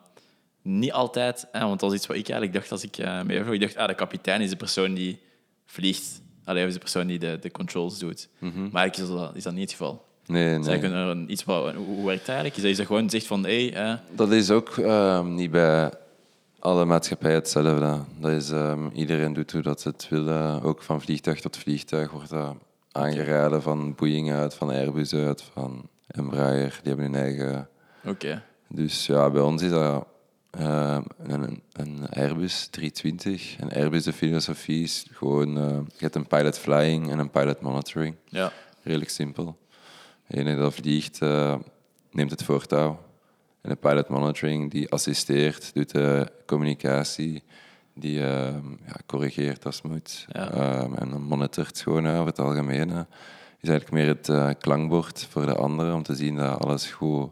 [0.78, 3.36] niet altijd, hè, want dat is iets wat ik eigenlijk dacht als ik uh, mee
[3.36, 3.54] overvloog.
[3.54, 5.20] Ik dacht, ah, de kapitein is de persoon die
[5.66, 6.20] vliegt.
[6.44, 8.28] Allee, is de persoon die de, de controls doet.
[8.38, 10.08] Maar eigenlijk is dat, is dat niet het geval.
[10.26, 11.26] Nee, nee.
[11.26, 12.56] iets wat, hoe, werkt het eigenlijk?
[12.56, 15.90] Is dat, is dat gewoon zegt van, hey, eh, Dat is ook ehm, niet bij
[16.58, 17.98] alle maatschappijen hetzelfde.
[18.18, 20.28] Dat is, ehm, iedereen doet hoe dat ze het wil.
[20.28, 22.54] eh, ook van vliegtuig tot vliegtuig wordt dat
[22.92, 23.62] aangeraden.
[23.62, 26.80] Van Boeing uit, van Airbus uit, van Embraer.
[26.82, 27.68] Die hebben hun eigen...
[28.04, 28.42] oké.
[28.68, 30.06] Dus ja, bij ons is dat
[30.50, 33.56] ehm, een, een Airbus 320.
[33.58, 35.58] En Airbus, de filosofie is gewoon...
[35.58, 38.14] eh, je hebt een pilot flying en een pilot monitoring.
[38.24, 38.52] Ja.
[38.82, 39.58] Redelijk simpel.
[40.26, 41.54] De ene dat vliegt, eh,
[42.10, 43.00] neemt het voortouw.
[43.60, 47.42] En de pilot monitoring die assisteert, doet de communicatie,
[47.94, 50.26] die ehm, ja, corrigeert als moet.
[50.28, 50.50] Ja.
[50.50, 53.06] Ehm, en dan monitort gewoon over het algemeen.
[53.60, 57.30] Is eigenlijk meer het eh, klankbord voor de anderen om te zien dat alles goed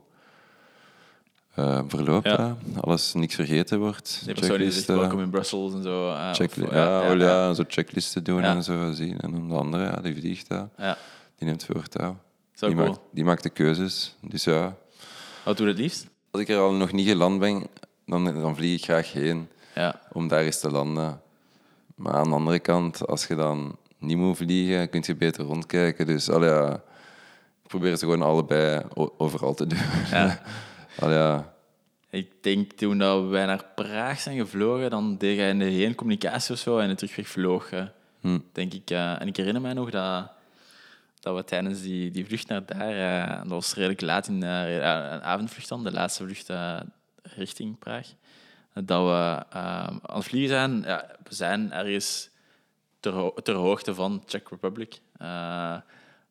[1.58, 2.26] eh, verloopt.
[2.26, 2.56] Ja.
[2.80, 4.20] Alles, niks vergeten wordt.
[4.24, 4.98] Die persoon die zegt Checklisten.
[4.98, 6.10] welkom in Brussels en zo.
[6.12, 9.20] eh, of- ja, ja, ja, zo checklisten doen en zo zien.
[9.20, 10.68] En dan de andere, ja, die vliegt daar.
[10.76, 10.96] ja.
[11.38, 12.16] Die neemt voortouw.
[12.54, 12.88] Zo Die, cool.
[12.88, 14.16] maakt, die maakt de keuzes.
[14.20, 14.76] Dus ja,
[15.44, 16.06] Wat doe je het liefst?
[16.30, 17.66] als ik er al nog niet geland ben,
[18.06, 20.00] dan, dan vlieg ik graag heen Ja.
[20.12, 21.20] om daar eens te landen.
[21.94, 26.06] Maar aan de andere kant, als je dan niet moet vliegen, kun je beter rondkijken.
[26.06, 26.72] Dus allee, ja,
[27.62, 28.82] ik probeer ze gewoon allebei
[29.16, 29.78] overal te doen.
[30.10, 30.40] Ja.
[31.00, 31.52] Ja.
[32.10, 35.94] Ik denk toen dat wij naar Praag zijn gevlogen, dan deed jij in de heen
[35.94, 37.70] communicatie of zo en de terugweg vloog.
[38.20, 38.38] Hm.
[38.52, 38.90] Denk ik.
[38.90, 40.30] eh, en ik herinner mij nog dat,
[41.20, 44.76] dat we tijdens die, die vlucht naar daar, eh, dat was redelijk laat in eh,
[44.78, 46.80] ja, een avondvlucht dan, de laatste vlucht eh,
[47.22, 48.06] richting Praag,
[48.74, 50.82] dat we eh, aan het vliegen zijn.
[50.82, 52.30] Ja, we zijn ergens
[53.00, 55.26] ter, ho- ter hoogte van Czech Republic, eh,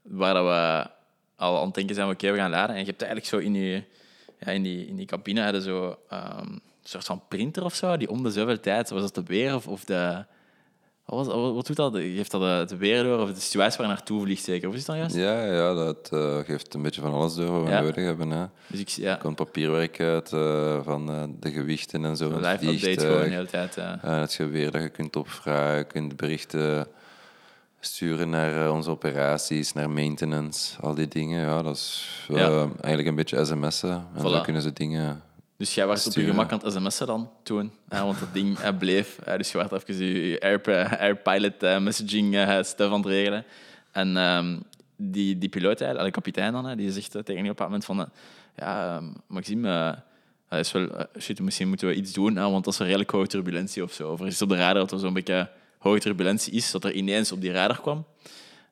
[0.02, 0.90] waar dat we
[1.36, 2.76] al aan het denken zijn, oké, we gaan laden.
[2.76, 3.84] En je hebt eigenlijk zo in je
[4.40, 7.98] ja, in, die, in die cabine hadden zo ehm, een soort van printer of zo,
[7.98, 10.26] die om de zoveel tijd, was dat de weer of, of de...
[11.06, 11.94] Wat, was, wat, wat doet dat?
[11.96, 14.70] Geeft dat de, weer door of de situatie waar je naartoe vliegt zeker?
[14.70, 15.16] Of is dat juist?
[15.16, 17.80] ja, ja, dat eh, geeft een beetje van alles door wat we Ja.
[17.82, 18.30] nodig hebben.
[18.30, 18.46] Hè.
[18.68, 22.30] Dus ik ja, Er komt papierwerk uit eh, van eh, de gewichten en zo.
[22.30, 23.76] een live update gewoon de hele tijd.
[23.76, 24.00] ja.
[24.02, 26.88] Het geweer dat je kunt opvragen, je kunt berichten
[27.88, 31.40] sturen naar eh, onze operaties, naar maintenance, al die dingen.
[31.42, 32.60] Ja, dat is eh, Ja.
[32.60, 33.90] eigenlijk een beetje sms'en.
[33.90, 34.22] En Voilà.
[34.30, 35.22] zo kunnen ze dingen...
[35.58, 38.78] Dus jij was op je gemak aan het sms'en dan toen, hè, want dat ding
[38.78, 39.20] bleef.
[39.38, 43.46] dus je werd even je je Air, AirPilot eh, messaging eh, stuff aan het regelen.
[43.92, 44.58] En ehm,
[44.96, 47.86] die, die piloot, eigenlijk, de kapitein dan, hè, die zegt tegen die op een moment
[47.86, 48.10] van...
[48.56, 49.96] ja, ehm, Maxime,
[50.50, 53.28] is wel, shit, misschien moeten we iets doen, hè, want dat is een redelijk hoge
[53.28, 54.12] turbulentie of zo.
[54.12, 55.50] Of er is op de radar dat er zo'n beetje
[55.88, 58.06] hoge turbulentie is, dat er ineens op die radar kwam.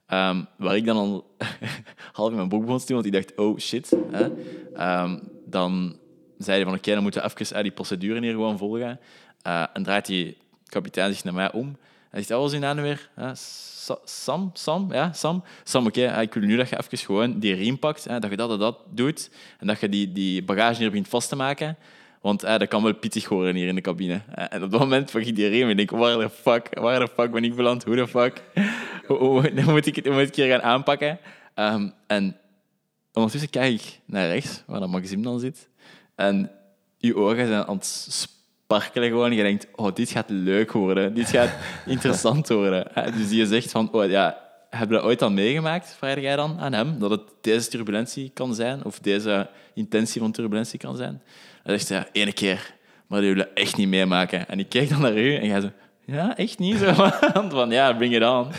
[0.08, 1.36] Ehm, waar ik dan al
[2.14, 3.96] half in mijn broek begon te doen, want ik dacht, oh shit.
[4.12, 4.30] Hè?
[4.74, 5.98] Ehm, dan
[6.38, 9.00] zei hij van, oké, dan moeten we even eh, die procedure hier gewoon volgen.
[9.42, 11.78] Eh, en draait die kapitein zich naar mij om.
[12.10, 13.10] Hij zegt, oh, wat was nu weer?
[14.04, 14.50] Sam?
[14.54, 14.94] Sam?
[14.94, 15.44] Ja, Sam?
[15.64, 18.30] Sam, oké, eh, ik wil nu dat je even gewoon die riem pakt, hè, dat
[18.30, 21.36] je dat en dat doet, en dat je die, die bagage hier begint vast te
[21.36, 21.78] maken.
[22.26, 24.22] Want eh, dat kan wel pittig worden hier in de cabine.
[24.36, 27.00] Eh, en op dat moment pak ik die riem en ik waar de fuck, waar
[27.00, 27.84] de fuck ben ik beland?
[27.84, 28.42] Hoe de fuck?
[29.08, 31.20] hoe, hoe, hoe moet ik het moet ik hier gaan aanpakken?
[31.54, 32.38] Ehm, en
[33.14, 35.70] ondertussen kijk ik naar rechts, waar dat Maxime dan zit.
[36.16, 36.52] En
[36.98, 39.34] je ogen zijn aan het sparkelen gewoon.
[39.34, 41.14] Je denkt, oh, dit gaat leuk worden.
[41.14, 42.96] Dit gaat interessant worden.
[42.96, 44.45] Eh, Dus die zegt van, oh ja,
[44.78, 48.32] heb je dat ooit al meegemaakt, vraag jij dan aan hem, dat het deze turbulentie
[48.34, 51.22] kan zijn, of deze intentie van turbulentie kan zijn?
[51.64, 52.74] Hij zegt, ja, ene keer,
[53.08, 54.48] maar die willen echt niet meemaken.
[54.48, 55.70] En ik keek dan naar u en jij zo,
[56.06, 56.78] ja, echt niet?
[56.78, 56.94] Zo,
[57.50, 58.54] van, ja, bring it on.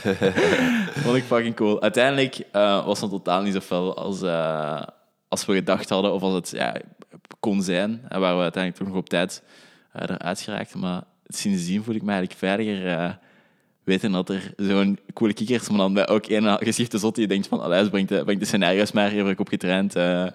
[1.05, 1.83] Vond ik fucking cool.
[1.83, 4.83] Uiteindelijk eh, was het totaal niet zo fel als, eh,
[5.29, 6.76] als we gedacht hadden, of als het ja,
[7.40, 8.02] kon zijn.
[8.09, 9.42] En waar we uiteindelijk toch nog op tijd
[9.92, 10.81] eh, eruit geraakten.
[10.81, 13.18] Maar sindsdien voel ik me eigenlijk veiliger.
[13.87, 17.46] Weten dat er zo'n coole kikkers, maar dan bij ook een geschifte zot die denkt
[17.46, 19.94] van, allee, brengt de, brengt de scenario's maar, hier heb ik op getraind.
[19.96, 20.27] eh.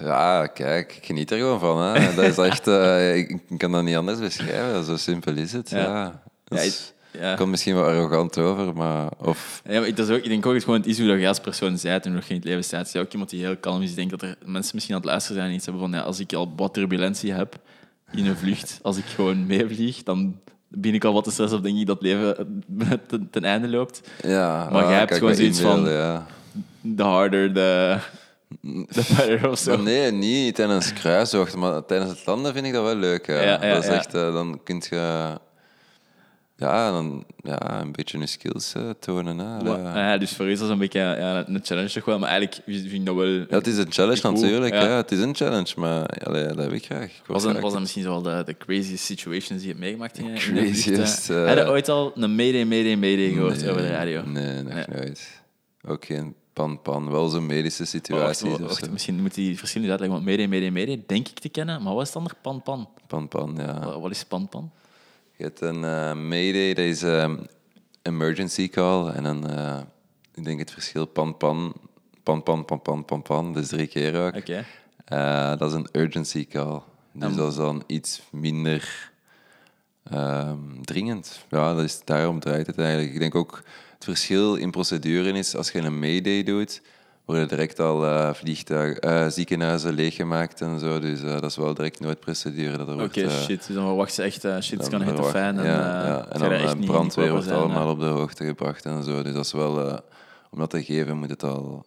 [0.00, 1.82] Ja, kijk, ik geniet er gewoon van.
[1.82, 2.14] Hè.
[2.16, 2.66] Dat is echt...
[2.66, 4.84] eh, ik kan dat niet anders beschrijven.
[4.84, 5.70] Zo simpel is het.
[5.70, 6.22] Ja.
[6.44, 6.62] Ja.
[7.12, 7.34] Ja.
[7.34, 9.08] komt misschien wel arrogant over, maar...
[9.18, 11.20] Of, Ja, maar dat is ook, ik denk ook het gewoon het is hoe dat
[11.20, 12.96] je als persoon bent en hoe je in het leven staat.
[12.98, 13.90] Ook iemand die heel kalm is.
[13.90, 16.00] Ik denk dat er mensen misschien aan het luisteren zijn en iets hebben van ja,
[16.00, 17.56] als ik al wat turbulentie heb
[18.12, 20.40] in een vlucht, als ik gewoon meevlieg, dan
[20.82, 22.62] ik al wat te stressen of denk ik dat leven
[23.08, 24.00] ten, ten einde loopt.
[24.22, 26.26] ja, Maar jij ah, hebt gewoon zoiets van- Ja.
[26.96, 27.96] The harder, the,
[28.92, 29.70] the better of zo.
[29.74, 33.26] Maar nee, niet tijdens kruisoogten, maar tijdens het landen vind ik dat wel leuk.
[33.26, 33.40] Ja.
[33.40, 35.38] Ja, ja, dat is echt, eh, dan kun je
[36.58, 39.38] ja, dan, ja, een beetje je skills eh, tonen.
[39.38, 39.58] Hè.
[40.10, 42.62] Ja, dus voor u is dat een beetje ja, een challenge toch wel, maar eigenlijk
[42.66, 43.26] vind ik dat wel...
[43.26, 44.74] Ja, het is een challenge Cool, natuurlijk.
[44.74, 44.82] ja.
[44.82, 44.96] Ja.
[44.96, 47.02] Het is een challenge, maar allee, dat heb ik graag.
[47.04, 49.78] Ik Was dat, graag- was dat misschien wel de, de craziest situations die je hebt
[49.78, 51.46] meegemaakt in, in Craziest, eh.
[51.46, 54.22] Heb je ooit al een mayday, mayday, mayday gehoord Nee, over de radio?
[54.26, 55.40] Nee, nog nooit.
[55.86, 57.10] Ook geen pan-pan.
[57.10, 58.58] Wel zo'n medische Maar situaties.
[58.58, 61.94] wacht, misschien moet die verschillen uitleggen, want mayday, mayday, mayday denk ik te kennen, maar
[61.94, 62.88] wat is dan nog pan-pan?
[63.06, 63.80] Pan-pan, ja.
[63.84, 64.70] Wat, wat is pan-pan?
[65.38, 67.36] Je hebt een eh, mayday, dat is ehm,
[68.02, 69.08] emergency call.
[69.08, 69.78] En dan, eh,
[70.34, 71.74] ik denk het verschil pan-pan,
[72.22, 73.52] pan-pan, pan-pan, pan-pan.
[73.52, 74.36] Dus drie keer ook.
[74.36, 74.64] Oké.
[75.04, 76.80] Eh, dat is een urgency call.
[77.12, 79.10] Dus dat is dan iets minder
[80.10, 81.46] ehm, dringend.
[81.50, 83.12] Ja, dat is, daarom draait het eigenlijk.
[83.12, 83.62] Ik denk ook
[83.94, 86.82] het verschil in procedure is als je een mayday doet,
[87.28, 90.98] worden direct al vliegtuig, eh, ziekenhuizen leeggemaakt en zo.
[91.00, 92.76] Dus eh, dat is wel direct noodprocedure.
[92.76, 93.66] dat er Oké, shit.
[93.66, 95.58] Dus dan verwacht ze echt, shit, hit the verwacht- fan.
[95.58, 96.26] En, ja, ja.
[96.28, 99.22] En dan echt niet- brandweer wordt zijn, allemaal op de hoogte gebracht en zo.
[99.22, 100.00] Dus dat is wel...
[100.50, 101.84] om dat te geven moet het al...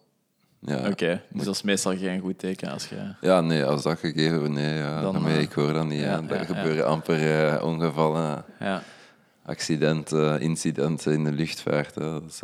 [0.60, 3.14] Ja, Oké, dus dat is meestal geen goed teken als je...
[3.20, 4.74] ja nee, als dat gegeven wordt, nee.
[4.78, 6.00] Ja, Dan, dan, ik hoor dat niet.
[6.00, 8.82] ja, Ja, er gebeuren amper ongevallen, Ja.
[9.44, 11.94] accidenten, incidenten in de luchtvaart.
[11.94, 12.10] Hè.
[12.10, 12.40] Dat is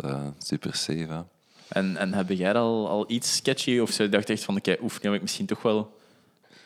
[0.49, 1.07] super safe.
[1.09, 1.21] hè.
[1.69, 4.03] En, en heb jij al, al iets sketchy of zo?
[4.03, 5.97] Je dacht echt van, oké, oef, nu heb ik misschien toch wel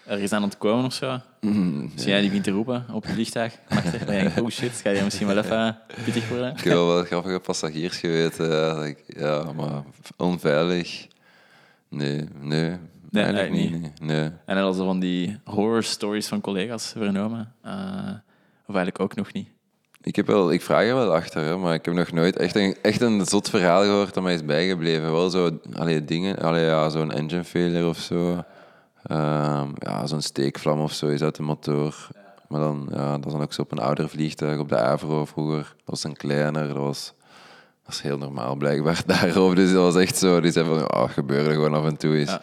[0.06, 1.18] ergens aan ontkomen of zo?
[1.40, 3.58] Mm, jij die begint te roepen op het vliegtuig?
[3.68, 6.50] Achter, dan denk ik, oh shit, ga je misschien wel even pittig worden?
[6.50, 8.50] Ik heb wel wat grappige passagiers geweten.
[8.50, 9.82] ja, Ja, maar
[10.16, 11.06] onveilig.
[11.88, 12.76] Nee, nee.
[13.10, 14.00] Nee, eigenlijk niet.
[14.00, 14.30] Nee.
[14.46, 17.54] En al zo van die horror stories van collega's vernomen?
[17.62, 17.72] Eh,
[18.66, 19.48] of eigenlijk ook nog niet?
[20.02, 22.56] Ik, heb wel, ik vraag er wel achter, hè, maar ik heb nog nooit echt
[22.56, 25.12] een, echt een zot verhaal gehoord dat mij is bijgebleven.
[25.12, 28.44] Wel zo, allee, dingen, allee, ja, zo'n engine failure of zo.
[29.02, 32.08] Ehm, ja, zo'n steekvlam of zo is uit de motor.
[32.48, 35.24] Maar dan, ja, dat was dan ook zo op een ouder vliegtuig, op de Avro
[35.24, 35.62] vroeger.
[35.76, 37.12] Dat was een kleiner, dat was,
[37.84, 39.56] dat is heel normaal blijkbaar daarop.
[39.56, 42.18] Dus dat was echt zo, die zei van, het gebeurde gewoon af en toe.
[42.18, 42.42] Ja, ik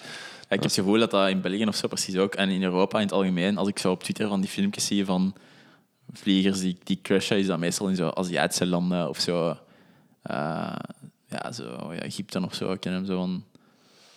[0.50, 3.04] heb het gevoel dat dat in België of zo precies ook, en in Europa in
[3.06, 5.34] het algemeen, als ik zo op Twitter van die filmpjes zie van
[6.14, 9.58] vliegers die, die crashen, is dat meestal in zo Aziatische landen of zo.
[10.22, 10.76] eh,
[11.26, 12.72] ja, zo ja, Egypte of zo.
[12.72, 13.44] Ik ken hem zo van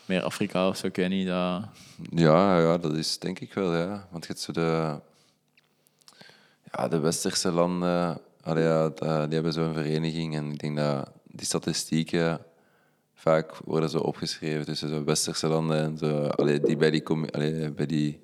[0.06, 1.26] meer Afrika of zo, ik weet niet.
[1.26, 1.62] Dat...
[2.10, 4.08] Ja, ja, dat is denk ik wel, ja.
[4.10, 4.98] Want je hebt zo de...
[6.72, 10.36] Ja, de westerse landen, allee, ja, die hebben zo'n vereniging.
[10.36, 12.40] En ik denk dat die statistieken
[13.14, 16.26] vaak worden zo opgeschreven tussen zo westerse landen en zo...
[16.26, 18.20] Allee, die bij die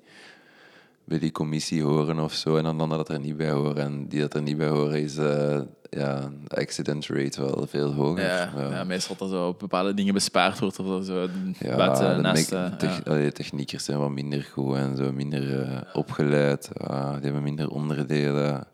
[1.09, 2.57] bij die commissie horen of zo.
[2.57, 3.83] En dan landen dat er niet bij horen.
[3.83, 7.93] En die dat er niet bij horen is eh, ja, de accident rate wel veel
[7.93, 8.23] hoger.
[8.23, 8.83] Ja, ja.
[8.83, 11.27] meestal dat zo bepaalde dingen bespaard wordt of zo.
[11.59, 13.31] Ja, naast, tech- ja.
[13.31, 16.69] techniekers zijn wat minder goed en zo minder eh, opgeleid.
[16.87, 18.67] Ja, die hebben minder onderdelen.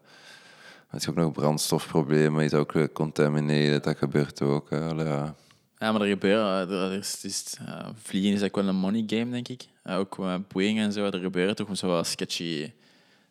[0.88, 4.68] Het is ook nog brandstofproblemen, is ook contaminated, dat gebeurt ook.
[4.70, 5.36] ja.
[5.80, 6.70] Ja, maar er gebeuren...
[6.70, 9.64] Er, er is, is, eh, vliegen is eigenlijk wel een money game, denk ik.
[9.84, 12.72] Eh, ook met Boeing en zo, er gebeuren toch zo wat sketchy,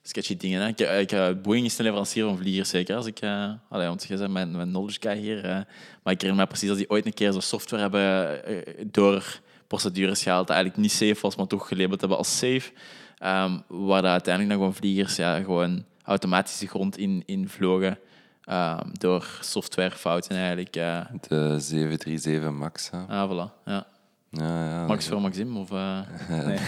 [0.03, 0.69] sketchy dingen.
[0.69, 2.97] Ik, ik, eh, Boeing is de leverancier van vliegers, zeker.
[2.97, 5.45] Als ik, eh allee, want je bent mijn, knowledge guy hier.
[5.45, 5.61] eh.
[6.03, 9.41] maar ik herinner me precies dat die ooit een keer zo software hebben eh, door
[9.67, 12.73] procedures gehaald dat eigenlijk niet safe was, maar toch gelabeld hebben als safe.
[13.19, 17.99] Ehm, waar dat uiteindelijk nog gewoon vliegers ja, gewoon automatisch de grond in, in vlogen.
[18.45, 20.77] Ehm, door softwarefouten eigenlijk.
[20.77, 21.01] eh.
[21.29, 22.91] De 737 MAX.
[22.91, 22.99] Hè.
[22.99, 23.65] ah, voilà.
[23.65, 23.87] Ja.
[24.31, 25.57] Ja, ja, Max voor Maxim?
[25.57, 25.99] Of, eh,
[26.47, 26.59] nee.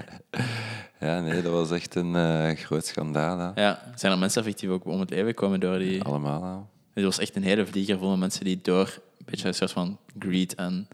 [1.00, 3.38] ja, nee, dat was echt een eh, groot schandaal.
[3.38, 3.62] Hè.
[3.62, 6.02] ja, zijn er mensen effectief ook om het leven gekomen door die...
[6.02, 6.42] Allemaal.
[6.42, 6.58] hè.
[6.94, 8.86] Het was echt een hele vlieger vol mensen die door
[9.18, 10.88] een beetje een soort van greed en...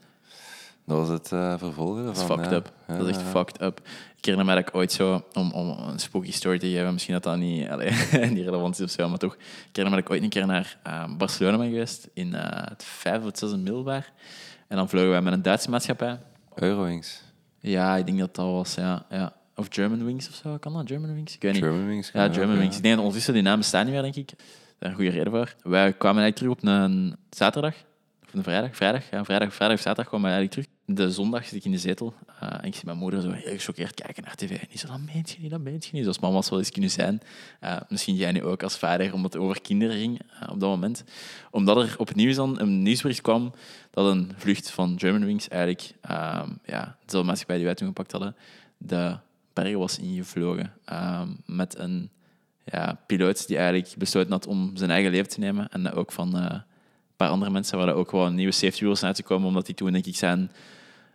[0.87, 2.57] Dat was het eh vervolgen Dat is fucked ja.
[2.57, 2.73] up.
[2.89, 3.81] Ja, dat is echt fucked up.
[4.17, 7.15] Ik herinner me dat ik ooit zo, om, om een spooky story te geven, misschien
[7.15, 7.91] dat dat niet, allee,
[8.35, 9.35] niet relevant is of zo, maar toch.
[9.35, 9.41] Ik
[9.73, 12.85] herinner me dat ik ooit een keer naar eh, Barcelona ben geweest, in eh, het
[12.85, 14.13] vijf of het zesde middelbaar.
[14.69, 16.19] En dan vlogen wij met een Duitse maatschappij.
[16.55, 17.23] Eurowings.
[17.61, 19.07] Ja, ik denk dat dat was, ja.
[19.11, 19.33] ja.
[19.57, 20.87] Of German Wings of zo, kan dat?
[20.87, 21.35] German Wings?
[21.35, 21.63] Ik weet niet.
[21.63, 22.11] Germanwings.
[22.13, 22.77] Ja, German Wings.
[22.77, 24.33] Ik denk dat ondertussen die naam bestaat niet meer, denk ik.
[24.79, 25.55] Daar een goede reden voor.
[25.63, 27.75] Wij kwamen eigenlijk terug op een zaterdag.
[28.33, 28.77] Een vrijdag.
[28.77, 29.05] Vrijdag.
[29.05, 30.97] Vrijdag, vrijdag zaterdag kwamen we eigenlijk terug.
[30.97, 32.15] De zondag zit ik in de zetel.
[32.41, 34.51] eh, en ik zie mijn moeder zo heel gechoqueerd kijken naar tv.
[34.51, 36.03] En die zo, dat meent je niet, dat meent je niet.
[36.03, 37.21] Zoals mama's wel eens kunnen zijn.
[37.61, 40.69] Eh, misschien jij nu ook als vader, omdat het over kinderen ging eh, op dat
[40.69, 41.05] moment.
[41.51, 43.53] Omdat er op het nieuws dan een nieuwsbericht kwam
[43.91, 48.37] dat een vlucht van Germanwings eigenlijk, ehm ja, dezelfde maatschappij die wij toen gepakt hadden,
[48.79, 49.17] de
[49.53, 50.73] bergen was ingevlogen.
[50.85, 52.11] ehm, met een
[52.65, 55.69] ja, piloot die eigenlijk besloten had om zijn eigen leven te nemen.
[55.69, 56.63] En ook van
[57.17, 59.75] paar andere mensen waar er ook wel nieuwe safety rules uit te komen, omdat hij
[59.75, 60.51] toen denk ik zijn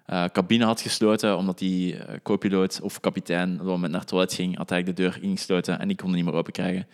[0.05, 4.09] eh, cabine had gesloten, omdat die eh, co-piloot of kapitein op dat moment naar het
[4.09, 6.81] toilet ging, had hij de deur ingesloten en die kon die niet meer open krijgen.
[6.81, 6.87] En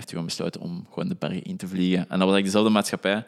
[0.00, 1.98] heeft hij gewoon besloten om gewoon de bergen in te vliegen.
[1.98, 3.24] En dat was eigenlijk dezelfde maatschappij.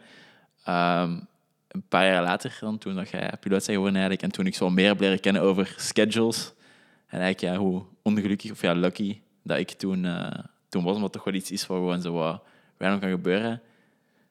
[0.64, 1.20] Ehm,
[1.68, 4.70] een paar jaar later, dan, toen dat jij piloot zei geworden en toen ik zo
[4.70, 6.52] meer heb leren kennen over schedules,
[7.06, 11.12] en eigenlijk ja, hoe ongelukkig, of ja, lucky, dat ik toen, eh, toen was, omdat
[11.12, 12.42] toch wel iets is wat gewoon zo wat
[12.78, 13.62] random kan gebeuren.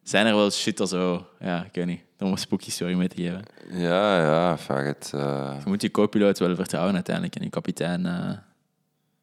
[0.06, 3.08] Zijn er wel shit dat zo, ja, ik weet niet, om een spooky story mee
[3.08, 3.44] te geven.
[3.70, 5.12] Ja, ja, vaak het.
[5.16, 8.06] eh, Je moet je co-piloot wel vertrouwen uiteindelijk en je kapitein.
[8.06, 8.38] eh,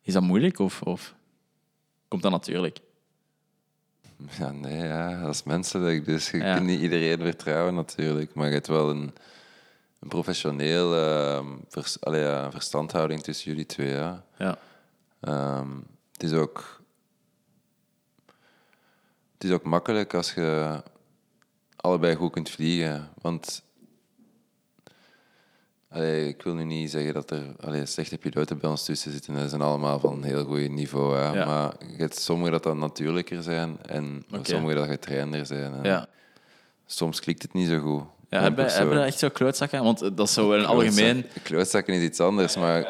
[0.03, 1.15] is dat moeilijk of, of
[2.09, 2.79] komt dat natuurlijk?
[4.39, 6.05] Ja, nee, ja, dat is menselijk.
[6.05, 6.55] Dus je Ja.
[6.55, 8.35] kunt niet iedereen vertrouwen natuurlijk.
[8.35, 9.15] Maar je hebt wel een,
[10.01, 13.89] een professioneel ehm, vers- allee, ja, verstandhouding tussen jullie twee.
[13.91, 14.25] Ja.
[14.39, 14.59] Ja.
[15.21, 15.69] Ehm,
[16.13, 16.82] het, is ook,
[19.43, 20.83] het is ook makkelijk als je
[21.77, 23.09] allebei goed kunt vliegen.
[23.21, 23.63] Want
[25.89, 29.35] Allee, ik wil nu niet zeggen dat er allee, slechte piloten bij ons tussen zitten.
[29.35, 31.17] Dat zijn allemaal van heel goed niveau.
[31.17, 31.33] Hè.
[31.39, 31.45] Ja.
[31.47, 34.51] Maar je hebt sommigen dat dan natuurlijker zijn en Oké.
[34.51, 35.75] sommigen dat getrainder zijn.
[35.75, 36.07] En Ja.
[36.87, 38.03] Soms klikt het niet zo goed.
[38.29, 39.83] Ja, hebben, hebben we echt zo klootzakken?
[39.83, 41.21] Want dat is zo wel een algemeen...
[41.23, 42.81] Klootzak- Klootzakken is iets anders, maar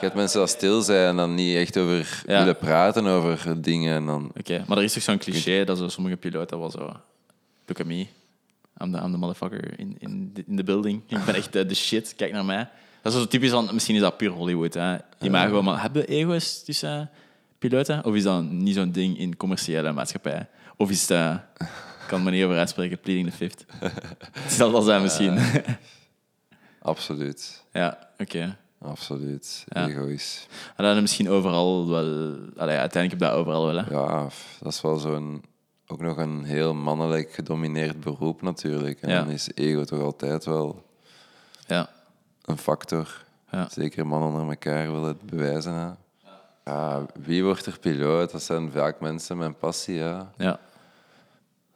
[0.00, 2.38] je hebt mensen dat stil zijn en dan niet echt over Ja.
[2.38, 3.94] willen praten over dingen.
[3.94, 6.78] En dan, Oké, maar er is toch zo'n cliché dat zo sommige piloten wel zo...
[7.66, 8.06] Look at me.
[8.82, 11.02] I'm the, I'm the motherfucker in, in, the, in the building.
[11.06, 12.14] Ik ben echt de, de shit.
[12.16, 12.68] Kijk naar mij.
[13.02, 13.68] Dat is zo typisch van...
[13.72, 14.96] Misschien is dat puur Hollywood, hè.
[15.20, 17.10] Imago, maar hebben ego's tussen
[17.58, 18.04] piloten?
[18.04, 20.48] Of is dat niet zo'n ding in commerciële maatschappij?
[20.76, 21.34] Of is eh,
[22.02, 23.00] ik kan maar niet over uitspreken.
[23.00, 23.64] Pleading the fifth.
[24.32, 25.38] Het zal dat zijn, misschien.
[26.82, 27.64] absoluut.
[27.72, 28.56] ja, oké.
[28.82, 29.64] Absoluut.
[29.68, 29.86] Ja.
[29.88, 30.46] Egoïst.
[30.76, 32.36] En dan misschien overal wel...
[32.56, 33.90] Allee, uiteindelijk heb je dat overal wel, hè.
[33.90, 34.28] Ja,
[34.60, 35.44] dat is wel zo'n...
[35.86, 39.00] Ook nog een heel mannelijk gedomineerd beroep natuurlijk.
[39.00, 39.18] En Ja.
[39.22, 40.84] dan is ego toch altijd wel
[41.66, 41.88] Ja.
[42.44, 43.24] een factor.
[43.50, 43.68] Ja.
[43.70, 45.72] Zeker mannen onder elkaar willen het bewijzen.
[45.74, 45.90] Hè.
[46.64, 48.30] Ja, wie wordt er piloot?
[48.32, 49.94] Dat zijn vaak mensen met passie.
[49.94, 50.32] Ja.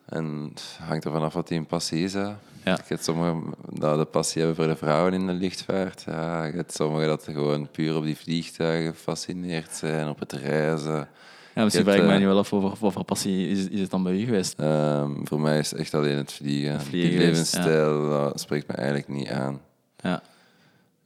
[0.05, 2.13] En het hangt er vanaf wat die een passie is.
[2.13, 2.21] Hè.
[2.65, 2.73] Ja.
[2.73, 6.03] Je hebt sommigen dat de passie hebben voor de vrouwen in de luchtvaart.
[6.07, 11.09] Ja, je hebt sommigen dat gewoon puur op die vliegtuigen gefascineerd zijn, op het reizen.
[11.55, 13.81] Ja, misschien vraag ik mij eh, nu wel af over wat voor passie is, is
[13.81, 14.59] het dan bij u geweest?
[14.59, 16.81] Ehm, voor mij is het echt alleen het vliegen.
[16.81, 19.61] vliegen die levensstijl dat spreekt me eigenlijk niet aan.
[19.97, 20.23] Ja.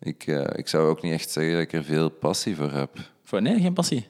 [0.00, 2.90] Ik, eh, ik zou ook niet echt zeggen dat ik er veel passie voor heb.
[3.24, 4.06] Voor, nee, geen passie.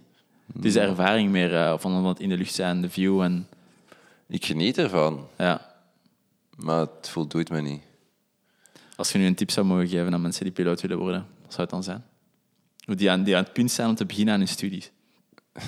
[0.53, 3.49] Het is de ervaring meer eh, van het in de lucht zijn, de view en...
[4.29, 5.75] Ik geniet ervan, Ja.
[6.57, 7.83] maar het voldoet me niet.
[8.97, 11.51] Als je nu een tip zou mogen geven aan mensen die piloot willen worden, wat
[11.51, 12.05] zou het dan zijn?
[12.85, 14.91] Hoe die aan, die aan het punt zijn om te beginnen aan hun studies.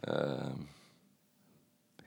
[0.00, 0.56] Ehm,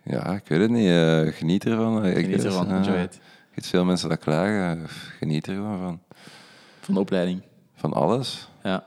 [0.03, 0.87] ja, ik weet het niet.
[0.89, 2.05] eh, geniet ervan.
[2.05, 3.13] Ik- Geniet ervan, eh, enjoy it.
[3.13, 3.19] Je
[3.59, 4.89] hebt veel mensen dat klagen.
[4.89, 6.01] Geniet er gewoon van.
[6.79, 7.41] Van de opleiding.
[7.75, 8.47] Van alles.
[8.63, 8.85] Ja.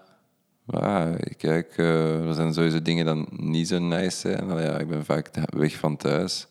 [0.66, 4.50] Ja, kijk, eh, er zijn sowieso dingen die niet zo nice zijn.
[4.50, 6.46] Allee, ja, ik ben vaak weg van thuis.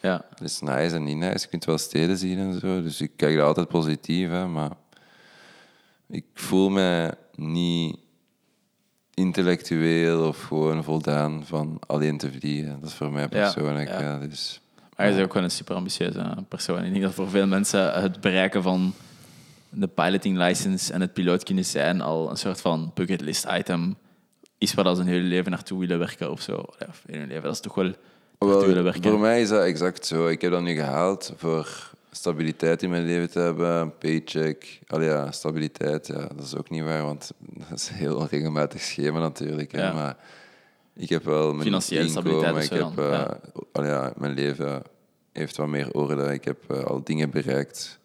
[0.00, 0.24] Ja.
[0.30, 1.38] Het is nice en niet nice.
[1.38, 2.82] Je kunt wel steden zien en zo.
[2.82, 4.70] Dus ik kijk daar altijd positief, hè, maar
[6.08, 7.96] ik voel me niet
[9.14, 12.80] intellectueel of gewoon voldaan van alleen te vliegen.
[12.80, 13.88] Dat is voor mij persoonlijk.
[13.88, 14.00] ja.
[14.00, 14.60] Ja, dus,
[14.96, 16.84] Maar je bent ook gewoon een super ambitieuze persoon.
[16.84, 18.94] Ik denk dat voor veel mensen het bereiken van
[19.70, 23.96] de piloting license en het piloot kunnen zijn al een soort van bucketlist item
[24.58, 26.64] is waar ze hun hele leven naartoe willen werken of zo.
[26.88, 27.84] Of in hun leven, dat is toch wel
[28.38, 29.10] naartoe willen Wel, werken.
[29.10, 30.28] voor mij is dat exact zo.
[30.28, 34.80] Ik heb dat nu gehaald voor stabiliteit in mijn leven te hebben, paycheck.
[34.86, 37.30] Allee, ja, stabiliteit, ja, dat is ook niet waar, want
[37.68, 39.72] dat is een heel onregelmatig schema natuurlijk.
[39.72, 39.82] hè.
[39.82, 39.92] Ja.
[39.92, 40.16] Maar
[40.94, 43.40] ik heb wel mijn Financiële inkomen, stabiliteit ik heb, dan, eh, ja.
[43.72, 44.82] allee, ja, mijn leven
[45.32, 46.32] heeft wat meer orde.
[46.32, 47.99] Ik heb eh, al dingen bereikt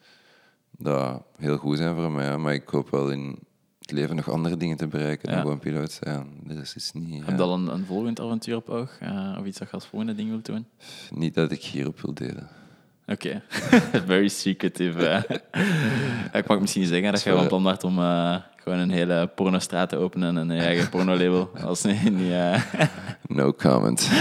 [0.78, 3.40] dat heel goed zijn voor mij, maar ik hoop wel in
[3.80, 6.28] het leven nog andere dingen te bereiken dan gewoon piloot zijn.
[6.44, 8.98] Dus is niet, Heb je al een, een volgend avontuur op oog?
[9.00, 10.66] Eh, of iets dat je als volgende ding wilt doen?
[11.10, 12.48] niet dat ik hierop wil delen.
[13.08, 13.42] Oké.
[14.06, 15.06] Very secretive.
[15.08, 16.40] eh.
[16.40, 19.90] Ik mag misschien zeggen dat je van plan bent om eh, gewoon een hele pornostraat
[19.90, 21.50] te openen en een eigen pornolabel.
[21.64, 22.62] Als niet eh.
[23.28, 24.10] No comment.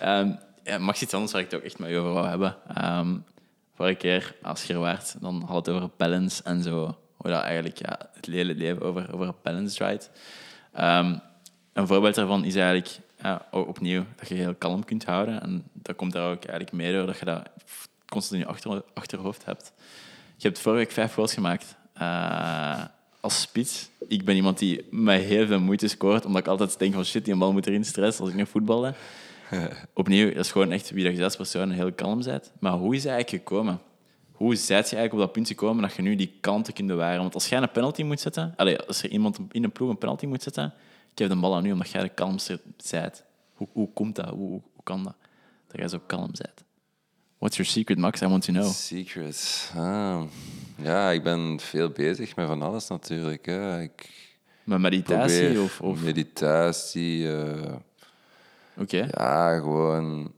[0.00, 0.30] Ehm,
[0.64, 2.56] ja, mag iets anders waar ik het ook echt mee over wou hebben.
[2.74, 3.16] Ehm,
[3.80, 6.96] vorige keer, als je er dan had het over balance en zo.
[7.16, 10.10] Hoe dat eigenlijk ja, het hele leven over, over balance draait.
[10.72, 11.18] Ehm,
[11.72, 15.42] een voorbeeld daarvan is eigenlijk ja, opnieuw dat je heel kalm kunt houden.
[15.42, 17.48] En dat komt daar ook eigenlijk mee door dat je dat
[18.06, 19.72] constant in je achter, achterhoofd hebt.
[20.36, 22.84] Je hebt vorige week vijf goals gemaakt eh,
[23.20, 23.88] als spits.
[24.08, 27.24] Ik ben iemand die met heel veel moeite scoort, omdat ik altijd denk van shit,
[27.24, 28.94] die bal moet erin stressen als ik nog voetballen.
[29.94, 32.52] Opnieuw, dat is gewoon echt wie dat je als persoon heel kalm bent.
[32.60, 33.80] Maar hoe is het eigenlijk gekomen?
[34.32, 37.20] Hoe zijt je eigenlijk op dat punt gekomen dat je nu die kalmte kunt bewaren?
[37.20, 39.98] Want als jij een penalty moet zetten, allee, als er iemand in een ploeg een
[39.98, 42.60] penalty moet zetten, ik geef de bal aan u omdat jij de kalmste
[42.90, 43.24] bent.
[43.54, 44.28] Hoe, hoe komt dat?
[44.28, 45.14] Hoe, hoe kan dat?
[45.66, 46.64] Dat jij zo kalm bent.
[47.38, 48.20] What's your secret, Max?
[48.20, 48.70] I want to know.
[48.72, 49.70] Secrets.
[49.76, 50.22] Ah.
[50.76, 53.46] Ja, ik ben veel bezig met van alles natuurlijk.
[53.46, 53.80] Hè.
[53.82, 54.10] Ik
[54.64, 55.80] Met meditatie of...
[56.02, 57.32] meditatie.
[57.36, 57.74] eh,
[58.76, 59.08] Oké.
[59.10, 60.32] ja, gewoon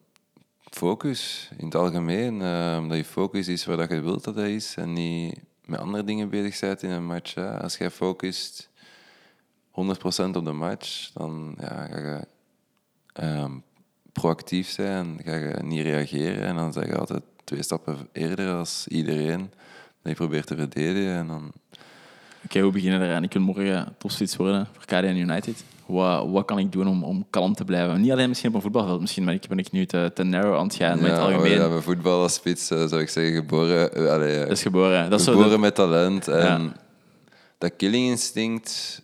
[0.70, 2.43] focus in het algemeen.
[2.43, 5.80] eh, omdat je focus is waar dat je wilt dat dat is en niet met
[5.80, 7.37] andere dingen bezig bent in een match.
[7.37, 8.70] Als jij focust
[9.70, 12.26] 100% op de match, dan ja, ga je
[13.12, 13.53] ehm,
[14.12, 18.87] proactief zijn, ga je niet reageren en dan zeg je altijd twee stappen eerder als
[18.89, 19.41] iedereen.
[20.03, 21.53] Dat je probeert te verdedigen en dan
[22.45, 23.22] Oké, hoe beginnen we eraan?
[23.22, 25.64] Ik wil morgen topspits worden voor KDN United.
[25.86, 28.01] Wat, wat kan ik doen om, om kalm te blijven?
[28.01, 30.57] Niet alleen misschien op een voetbalveld, misschien ben ik, ben ik nu te, te narrow
[30.57, 31.51] aan het gaan met het Ja, algemeen.
[31.53, 35.11] ja, met voetbal als spits eh, zou ik zeggen geboren, eh, allee, Dat is geboren.
[35.11, 36.28] Dat is zo geboren de- met talent.
[36.28, 36.72] En Ja.
[37.59, 39.03] dat killing instinct,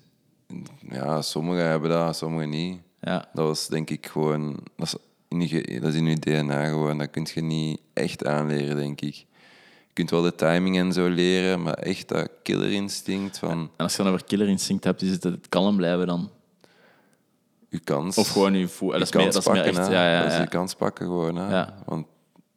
[0.90, 2.80] ja, sommigen hebben dat, sommigen niet.
[3.00, 3.28] ja.
[3.32, 4.94] Dat was denk ik gewoon, dat is
[5.28, 6.98] in je, dat is in je DNA gewoon.
[6.98, 9.24] Dat kun je niet echt aanleren, denk ik.
[9.98, 13.96] Je kunt wel de timing en zo leren, maar echt dat killerinstinct van En als
[13.96, 16.30] je dan over killer instinct hebt, is het het kalm blijven dan.
[17.68, 18.16] je kans.
[18.16, 18.92] Of gewoon je voet.
[18.92, 19.88] Dat is meer, kans dat is meer pakken, echt.
[19.88, 19.94] hè.
[19.94, 20.42] Ja, ja, Dat is ja.
[20.42, 21.36] je kans pakken gewoon.
[21.36, 21.50] Hè.
[21.50, 21.74] Ja.
[21.84, 22.06] Want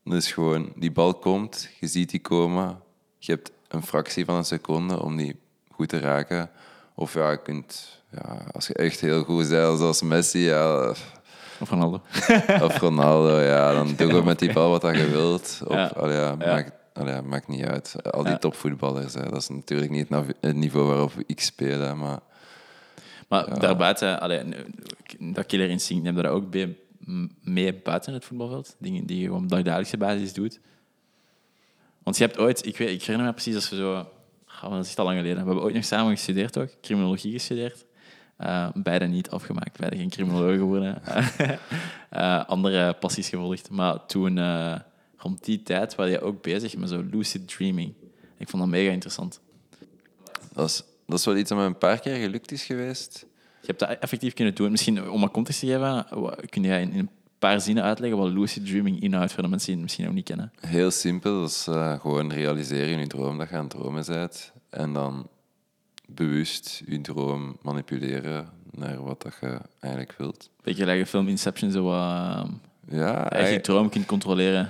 [0.04, 2.80] is gewoon, die bal komt, je ziet die komen.
[3.18, 5.40] Je hebt een fractie van een seconde om die
[5.72, 6.50] goed te raken.
[6.96, 10.94] Of ja, je kunt, ja, als je echt heel goed bent, zoals Messi, ja,
[11.60, 12.02] Of Ronaldo.
[12.62, 15.60] of Ronaldo, ja, dan doe je met die bal wat je wilt.
[15.64, 15.86] Op, Ja.
[15.96, 16.54] allee, ja, Ja.
[16.54, 18.12] Maakt, allee, maakt niet uit.
[18.12, 18.38] Al die Ja.
[18.38, 20.08] topvoetballers, hè, dat is natuurlijk niet
[20.42, 21.80] het niveau waarop ik speel.
[21.80, 22.20] Hè, maar
[23.28, 24.44] Maar daarbuiten, allee,
[25.20, 26.54] dat killer instinct, neem je dat ook
[27.42, 28.76] mee buiten het voetbalveld?
[28.80, 30.60] Dingen die je gewoon op dagelijkse basis doet?
[32.04, 34.08] Want je hebt ooit, ik, weet, ik herinner me precies als we zo,
[34.62, 37.86] ah, dat is al lang geleden, we hebben ooit nog samen gestudeerd ook, criminologie gestudeerd.
[38.38, 41.02] Eh beide niet afgemaakt, beide geen criminoloog geworden.
[42.10, 43.70] Eh, andere passies gevolgd.
[43.70, 44.76] Maar toen, eh,
[45.22, 47.94] rond die tijd, was je ook bezig met zo lucid dreaming.
[48.38, 49.40] Ik vond dat mega interessant.
[50.54, 53.26] dat is, dat is wel iets dat me een paar keer gelukt is geweest.
[53.62, 54.72] Je hebt dat effectief kunnen doen.
[54.72, 56.06] Misschien om wat context te geven,
[56.50, 57.10] kun jij in een
[57.40, 60.26] paar zinnen uitleggen wat lucid dreaming inhoudt voor de mensen die het misschien nog niet
[60.26, 60.52] kennen?
[60.60, 64.06] Heel simpel, dat is eh, gewoon realiseren in je droom dat je aan het dromen
[64.08, 64.52] bent.
[64.70, 65.28] En dan
[66.08, 70.50] bewust je droom manipuleren naar wat dat je eigenlijk wilt.
[70.62, 72.44] Beetje gelijk de film Inception, zo uh, Ja,
[72.90, 74.70] je eigenlijk- droom kunt controleren.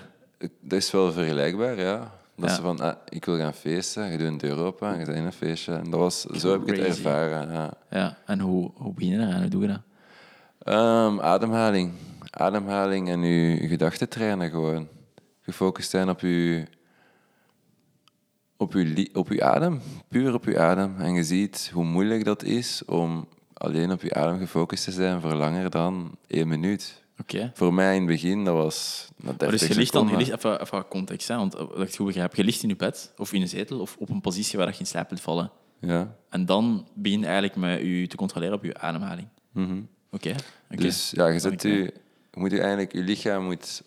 [0.61, 1.97] Dat is wel vergelijkbaar, ja.
[2.35, 2.55] Dat Ja.
[2.55, 5.17] is van, ah, ik wil gaan feesten, je doet een deur open en je bent
[5.17, 5.73] in een feestje.
[5.73, 7.51] En dat was, zo heb ik het ervaren.
[7.51, 7.73] Ja.
[7.89, 9.41] Ja, en hoe, hoe begin je eraan?
[9.41, 9.81] Hoe doe je dat?
[10.63, 11.91] Ehm, ademhaling.
[12.29, 14.87] Ademhaling en je, je gedachten trainen gewoon.
[15.41, 16.65] Gefocust zijn op je,
[18.57, 19.81] op, je, op je adem.
[20.07, 20.95] Puur op je adem.
[20.97, 25.21] En je ziet hoe moeilijk dat is om alleen op je adem gefocust te zijn
[25.21, 27.00] voor langer dan één minuut.
[27.21, 27.51] Oké.
[27.53, 30.31] Voor mij in het begin, dat was 30 Maar dus je ligt dan, je ligt,
[30.31, 32.35] even, even context, hè, want eh, dat ik het goed begrijp.
[32.35, 34.75] Je ligt in je bed of in een zetel of op een positie waar dat
[34.75, 35.51] je in slaap wilt vallen.
[35.79, 36.15] Ja.
[36.29, 39.27] En dan begin je eigenlijk met je te controleren op je ademhaling.
[39.51, 39.81] Mhm.
[40.11, 40.35] Oké.
[40.67, 41.69] Dus ja, je, zet je,
[42.31, 43.83] je moet je eigenlijk, je lichaam moet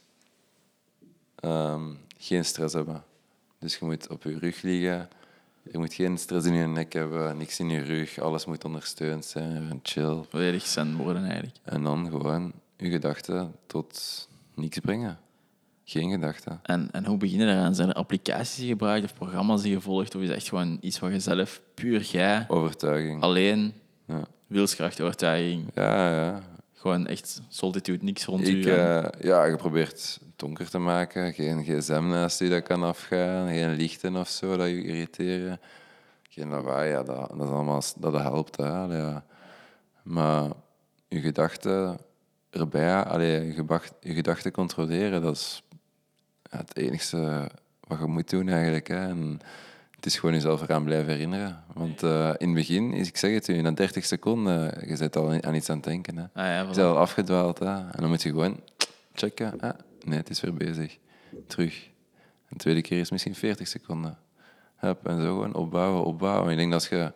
[1.37, 1.82] ehm,
[2.18, 3.05] geen stress hebben.
[3.59, 5.09] Dus je moet op je rug liggen.
[5.70, 8.18] Je moet geen stress in je nek hebben, niks in je rug.
[8.18, 10.22] Alles moet ondersteund zijn, en chill.
[10.28, 11.57] Volledig zijn woorden eigenlijk.
[11.62, 15.18] En dan gewoon je gedachten tot niks brengen.
[15.85, 16.61] Geen gedachten.
[16.62, 17.75] En, en hoe begin je eraan?
[17.75, 20.14] Zijn er applicaties die je gebruikt of programma's die je volgt?
[20.14, 23.22] Of is het echt gewoon iets wat je zelf, puur jij, Overtuiging.
[23.22, 23.72] alleen,
[24.07, 26.14] Ja, wilskracht, overtuiging, ja.
[26.25, 26.43] ja.
[26.72, 28.70] gewoon echt solitude, niks rond Ik, u?
[28.70, 31.33] eh, ja, je probeert het donker te maken.
[31.33, 33.49] Geen gsm naast je dat kan afgaan.
[33.49, 35.61] Geen lichten of zo dat je irriteren.
[36.31, 38.57] Geen lawaai, ja, dat, dat, is allemaal, dat helpt.
[38.57, 39.25] Hè, ja.
[40.03, 40.51] Maar
[41.09, 41.99] je gedachten
[42.55, 45.62] erbij, allee, je, gedacht- je gedachten controleren, dat is
[46.50, 47.50] ja, het enige
[47.80, 48.88] wat je moet doen eigenlijk.
[48.88, 49.09] Hè.
[49.09, 49.40] En
[49.90, 51.64] het is gewoon jezelf eraan blijven herinneren.
[51.74, 55.16] Want eh, in het begin, is, ik zeg het u, na 30 seconden, je bent
[55.16, 56.16] al aan iets aan het denken.
[56.16, 56.22] Hè.
[56.22, 57.66] Ah ja, Je bent al afgedwaald, hè.
[57.66, 58.61] En dan moet je gewoon
[59.14, 59.61] checken.
[59.61, 59.70] Ah,
[60.05, 60.98] nee, het is weer bezig.
[61.46, 61.88] Terug.
[62.48, 64.18] De tweede keer is misschien 40 seconden.
[64.76, 66.50] Hup, en zo gewoon opbouwen, opbouwen.
[66.50, 67.12] Ik denk dat je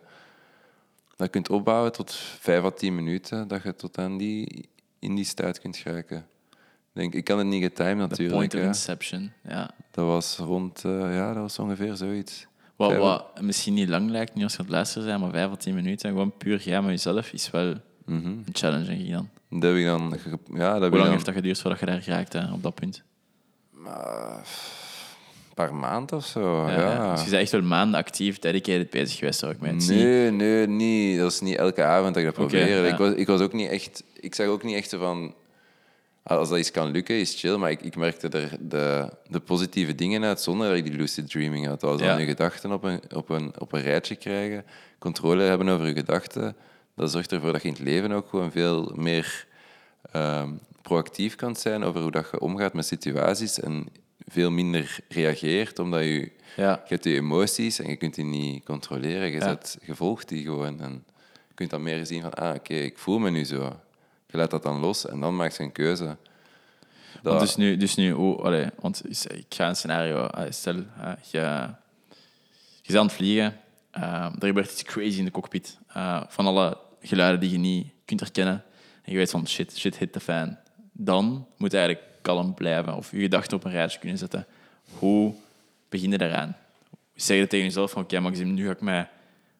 [1.15, 4.69] dat kunt opbouwen tot 5 à 10 minuten, dat je tot aan die,
[4.99, 6.25] in die staat kunt geraken.
[6.93, 8.37] Denk, ik kan het niet getimed natuurlijk.
[8.37, 8.65] point of hè.
[8.65, 9.71] inception, ja.
[9.91, 12.47] Dat was rond, eh, ja, dat was ongeveer zoiets.
[12.75, 15.51] Wat, wat misschien niet lang lijkt, niet als je aan het luisteren bent, maar vijf
[15.51, 17.75] of tien minuten, gewoon puur jij met jezelf, is wel
[18.05, 18.27] Mhm.
[18.27, 19.29] een challenge, denk ik dan.
[19.49, 20.17] Dat heb ik dan,
[20.53, 22.75] ja, dat Hoe lang dan heeft dat geduurd voordat je daar geraakt hè, op dat
[22.75, 23.03] punt?
[23.85, 24.43] een
[25.65, 26.67] paar maanden of zo.
[26.69, 27.11] Ja.
[27.13, 30.67] Dus je bent echt wel maanden actief, dedicated bezig geweest, hoor ik niet- Nee, nee,
[30.67, 31.19] niet.
[31.19, 32.67] Dat is niet elke avond dat ik dat probeer.
[32.67, 32.91] ja.
[32.91, 34.03] Ik, was, ik was ook niet echt...
[34.19, 35.33] Ik zag ook niet echt van...
[36.23, 37.55] Als dat iets kan lukken, is chill.
[37.57, 41.29] Maar ik, ik merkte er de, de positieve dingen uit zonder dat ik die lucid
[41.29, 41.83] dreaming had.
[41.83, 44.65] Als dan je gedachten op een, op, een, op een rijtje krijgen,
[44.99, 46.55] controle hebben over je gedachten,
[46.95, 49.45] dat zorgt ervoor dat je in het leven ook gewoon veel meer
[50.11, 50.49] ehm,
[50.81, 53.87] proactief kan zijn over hoe dat je omgaat met situaties en
[54.29, 56.71] veel minder reageert, omdat je Ja.
[56.71, 59.27] je hebt je emoties en je kunt die niet controleren.
[59.27, 59.41] Je, Ja.
[59.43, 60.81] zet, je volgt die gewoon.
[60.81, 61.03] En
[61.47, 63.79] je kunt dan meer zien van, ah, oké, ik voel me nu zo.
[64.27, 66.05] Je laat dat dan los en dan maak je een keuze.
[66.05, 66.17] Dat,
[67.23, 69.03] Want dus nu, dus nu oh, allee, want
[69.33, 71.39] ik ga een scenario, stel, eh, je,
[72.81, 73.59] je bent aan het vliegen,
[73.91, 74.03] eh,
[74.39, 75.77] er gebeurt iets crazy in de cockpit.
[75.87, 78.63] eh, van alle geluiden die je niet kunt herkennen.
[79.03, 80.57] En je weet van shit, shit hit the fan.
[80.91, 84.45] Dan moet eigenlijk kalm blijven of je gedachten op een rijtje kunnen zetten.
[84.99, 85.33] Hoe
[85.89, 86.57] begin je daaraan?
[87.15, 89.09] Zeg je tegen jezelf van oké, Maxime, nu ga ik mij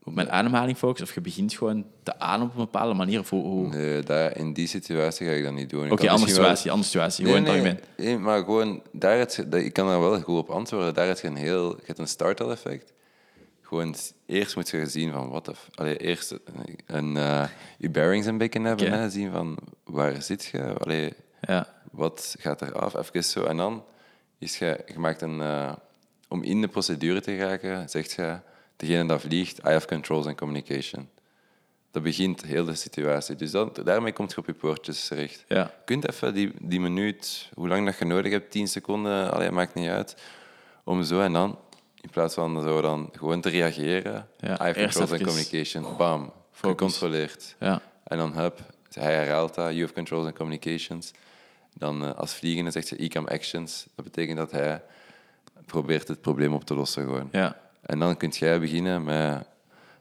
[0.04, 1.08] op mijn ademhaling focussen.
[1.08, 3.20] Of je begint gewoon te ademen op een bepaalde manier.
[3.20, 3.66] Of hoe, hoe...
[3.68, 5.88] Oké, Nee, daar, in die situatie ga ik dat niet doen.
[5.88, 7.26] Kan andere wel- situatie, andere situatie.
[7.26, 10.94] Gewoon Nee, nee, maar gewoon, daar het, ik kan daar wel goed op antwoorden.
[10.94, 12.94] Daar heb je een heel, je hebt een startle effect.
[13.62, 13.96] Gewoon,
[14.26, 16.40] eerst moet je zien van wat of, allee, eerst een,
[16.86, 17.44] een eh,
[17.78, 18.96] je bearings een beetje hebben, Oké.
[18.96, 23.44] hè, zien van waar zit je, allee, Ja, wat gaat er af, even zo.
[23.44, 23.84] En dan
[24.38, 25.72] is je, je maakt een, eh,
[26.28, 28.40] om in de procedure te geraken, zegt je,
[28.76, 31.10] degene dat vliegt, I have controls and communication.
[31.92, 33.36] Dat begint heel de situatie.
[33.36, 35.46] Dus dat, daarmee komt je op je poortjes terecht.
[35.48, 35.58] ja.
[35.64, 39.52] Je kunt even die, die minuut, hoe lang dat je nodig hebt, 10 seconden, allee,
[39.52, 40.16] maakt niet uit,
[40.84, 41.60] om zo en dan,
[42.02, 46.34] in plaats van zo dan gewoon te reageren, Ja, I have controls and communication, bam,
[46.52, 47.56] gecontroleerd.
[47.60, 47.82] ja.
[48.04, 48.60] En dan hup,
[48.94, 51.12] hij herhaalt dat, you have controls and communications.
[51.80, 53.88] Dan eh, als vliegende zegt je ECAM actions.
[53.96, 54.84] Dat betekent dat hij
[55.66, 57.30] probeert het probleem op te lossen gewoon.
[57.32, 57.68] ja.
[57.82, 59.48] En dan kun jij beginnen met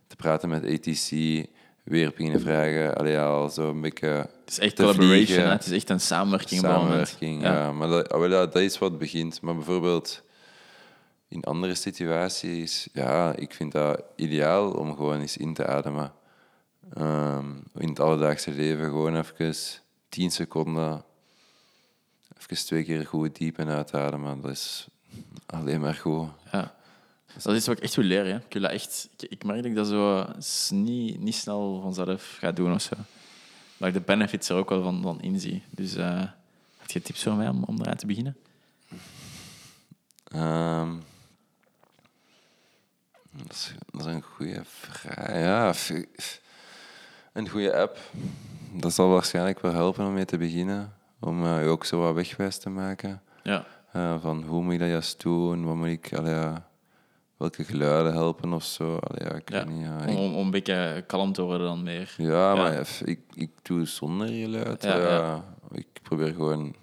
[0.06, 1.10] te praten met ATC,
[1.82, 2.96] weer beginnen vragen.
[2.96, 5.48] Allee, al zo een beetje Het is echt collaboration.
[5.48, 6.60] Het is echt een samenwerking.
[6.60, 7.72] Samenwerking, ja.
[7.72, 9.40] Maar dat, ah, ja, dat is wat begint.
[9.40, 10.22] Maar bijvoorbeeld
[11.28, 16.12] in andere situaties, ja, ik vind dat ideaal om gewoon eens in te ademen.
[16.94, 19.54] Ehm, in het alledaagse leven gewoon even
[20.08, 21.04] 10 seconden,
[22.38, 24.40] even twee keer goed diep en uitademen.
[24.40, 24.88] Dat is
[25.46, 26.28] alleen maar goed.
[26.52, 26.76] Ja.
[27.34, 28.32] Dat is iets wat ik echt wil leren.
[28.32, 28.36] Hè.
[28.36, 30.26] Ik, wil dat echt, ik, ik merk dat ik dat zo
[30.70, 32.94] niet, niet snel vanzelf ga doen of zo.
[33.76, 35.62] Maar ik de benefits er ook wel van, van inzie.
[35.70, 36.22] Dus eh
[36.88, 38.36] heb je tips voor mij om, om eraan te beginnen?
[40.24, 40.96] Ehm,
[43.30, 45.32] dat, is, dat is een goede vraag.
[45.32, 45.74] Ja,
[47.32, 47.98] een goede app.
[48.72, 50.97] Dat zal waarschijnlijk wel helpen om mee te beginnen.
[51.20, 53.22] Om eh, je ook zo wat wegwijs te maken.
[53.42, 53.64] Ja.
[53.92, 55.64] Eh, van hoe moet ik dat juist doen?
[55.64, 56.52] Wat moet ik, allee,
[57.36, 58.96] welke geluiden helpen of zo?
[58.96, 59.64] Allee, ja, ik ja.
[59.64, 59.84] weet niet.
[59.86, 62.14] Ja, Om, ik- om om een beetje kalm te worden dan meer.
[62.16, 64.82] ja, maar ik, ik doe zonder geluid.
[64.82, 65.44] Ja, ja.
[65.70, 66.74] Ik probeer gewoon,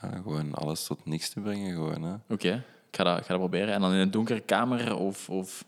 [0.00, 1.72] gewoon alles tot niks te brengen.
[1.74, 2.14] Gewoon, hè.
[2.28, 3.74] Oké, ik, ga dat, ik ga dat proberen.
[3.74, 5.28] En dan in een donkere kamer of...
[5.28, 5.64] of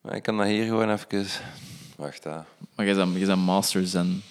[0.00, 1.26] Maar ik kan dat hier gewoon even...
[1.96, 2.36] Wacht, hè.
[2.74, 4.22] maar jij bent, jij bent masters en...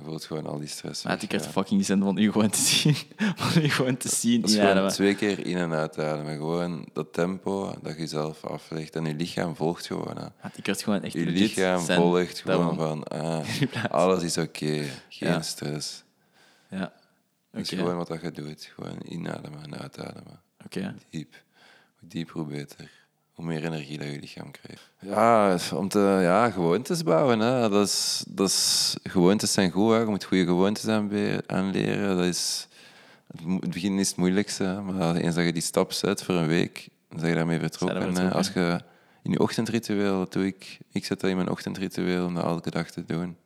[0.00, 1.02] Je voelt gewoon al die stress.
[1.02, 1.40] Maar ik ja.
[1.40, 2.94] fucking zin van u gewoon te zien.
[3.36, 4.40] Van u gewoon te zien.
[4.40, 6.36] Dat is gewoon twee keer in- en uitademen.
[6.36, 8.96] Gewoon dat tempo dat je zelf aflegt.
[8.96, 10.16] En je lichaam volgt gewoon.
[10.16, 10.48] Hè.
[10.54, 13.02] Ik gewoon echt Je lichaam volgt gewoon Daarom.
[13.04, 13.04] van...
[13.82, 14.84] ah, alles is oké.
[15.08, 15.42] Geen Ja.
[15.42, 16.02] stress.
[16.70, 16.78] Ja.
[16.78, 16.90] Dat
[17.52, 18.72] Oké, is gewoon wat dat je doet.
[18.74, 20.40] Gewoon inademen en uitademen.
[20.64, 20.94] oké.
[21.10, 21.34] Diep.
[21.98, 22.90] Hoe dieper, hoe beter.
[23.40, 24.90] Hoe meer energie dat je lichaam krijgt.
[24.98, 27.40] Ja, om te, ja gewoontes bouwen.
[27.40, 27.68] Hè.
[27.68, 29.92] Dat is, dat is, gewoontes zijn goed.
[29.92, 29.98] Hè.
[29.98, 30.88] Je moet goede gewoontes
[31.46, 32.16] aanleren.
[32.16, 32.68] Dat is,
[33.60, 34.64] het begin is het moeilijkste.
[34.64, 38.14] Maar eens dat je die stap zet voor een week, dan ben je daarmee vertrokken.
[38.14, 38.30] Hè.
[38.30, 38.80] Als je
[39.22, 40.78] in je ochtendritueel, dat doe ik.
[40.92, 43.36] Ik zet dat in mijn ochtendritueel om dat elke dag te doen.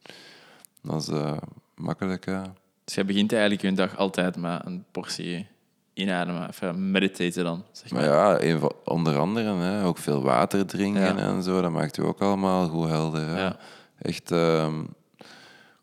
[0.83, 1.37] Dat is eh,
[1.75, 2.25] makkelijk.
[2.25, 2.41] Hè.
[2.85, 5.47] Dus jij begint eigenlijk je dag altijd met een portie
[5.95, 6.49] inademen.
[6.49, 8.09] Even meditaten dan, zeg maar.
[8.09, 11.17] Maar ja, onder andere hè, ook veel water drinken Ja.
[11.17, 11.61] en zo.
[11.63, 13.27] Dat maakt u ook allemaal goed helder.
[13.29, 13.41] Hè.
[13.41, 13.57] Ja.
[13.99, 14.85] Echt, ehm,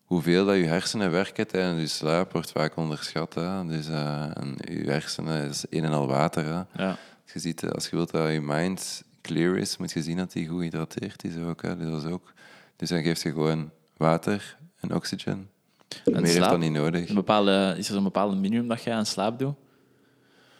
[0.04, 3.34] hoeveel dat je hersenen werken tijdens je slaap wordt vaak onderschat.
[3.34, 3.66] Hè.
[3.66, 6.44] Dus eh, en je hersenen is een en al water.
[6.46, 6.84] Hè.
[6.84, 6.90] Ja.
[7.24, 10.32] Als je, ziet, als je wilt dat je mind clear is, moet je zien dat
[10.32, 11.62] die goed gehydrateerd is ook.
[11.62, 11.78] Hè.
[11.78, 12.34] Dus, dat is ook.
[12.76, 15.50] dus dan geeft je gewoon water en oxygen.
[16.06, 16.50] En Meer heeft slaap?
[16.50, 17.10] dat niet nodig.
[17.10, 19.56] Een bepaalde, is er een bepaalde minimum dat je aan slaap doet?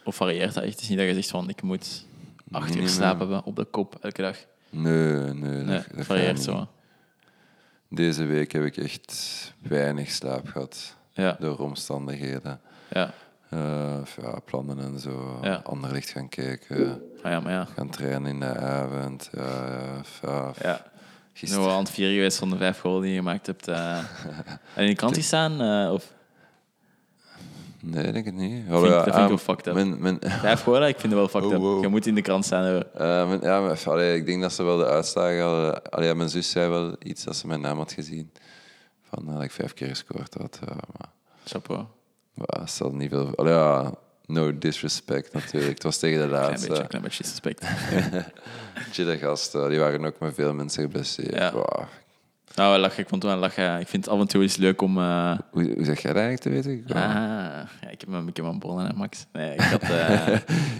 [0.04, 0.72] Of varieert dat echt?
[0.72, 2.06] Het is niet dat je zegt van ik moet
[2.50, 4.36] acht uur slaap hebben op de kop elke dag.
[4.70, 5.62] Nee, nee.
[5.62, 6.68] Nee, dat, varieert zo.
[7.88, 9.14] Deze week heb ik echt
[9.62, 12.60] weinig slaap gehad Ja, door omstandigheden.
[12.90, 13.14] ja.
[13.48, 15.38] Eh, ja, plannen en zo.
[15.42, 15.60] Ja.
[15.64, 17.02] Ander licht gaan kijken.
[17.22, 17.64] Ah, ja, maar ja.
[17.64, 19.28] Gaan trainen in de avond.
[19.32, 20.52] Ja, ja, ja.
[20.62, 20.84] ja.
[21.32, 23.68] Gisteren- Nog aan het vieren geweest van de vijf golen die je gemaakt hebt.
[23.68, 23.98] eh.
[24.74, 25.60] en in de krant gestaan?
[25.60, 26.12] eh, of
[27.84, 28.64] Nee, denk ik niet.
[28.80, 29.74] vind, dat vind ik ah, wel fucked up.
[29.74, 30.18] mijn, mijn?
[30.88, 31.60] Ik vind het wel fucked Oh, up.
[31.60, 31.82] wow.
[31.82, 32.64] Je moet in de krant staan
[32.94, 35.82] eh, mijn- ja, maar, allee, ik denk dat ze wel de uitslagen hadden.
[35.90, 38.32] Allee, mijn zus zei wel iets dat ze mijn naam had gezien.
[39.02, 40.58] Van eh, dat ik vijf keer gescoord had.
[40.66, 41.08] Ja, maar
[41.44, 41.84] Chapeau.
[42.34, 43.32] maar dat niet veel...
[43.36, 43.94] Allee, ja,
[44.26, 45.72] no disrespect natuurlijk.
[45.74, 46.68] Het was tegen de Klein laatste.
[46.68, 47.64] beetje, klein beetje suspect.
[48.92, 51.34] Chille gasten, die waren ook met veel mensen geblesseerd.
[51.34, 51.52] Ja.
[52.54, 53.02] Nou, lachen.
[53.02, 53.80] Ik wel lachen.
[53.80, 54.98] Ik vind het af en toe eens leuk om...
[54.98, 56.84] eh, Hoe, hoe zeg jij dat eigenlijk te weten?
[56.88, 57.02] Ah,
[57.82, 59.26] ja, ik heb mijn, ik heb mijn bronnen, hè, Max.
[59.32, 59.88] Nee, ik had, eh,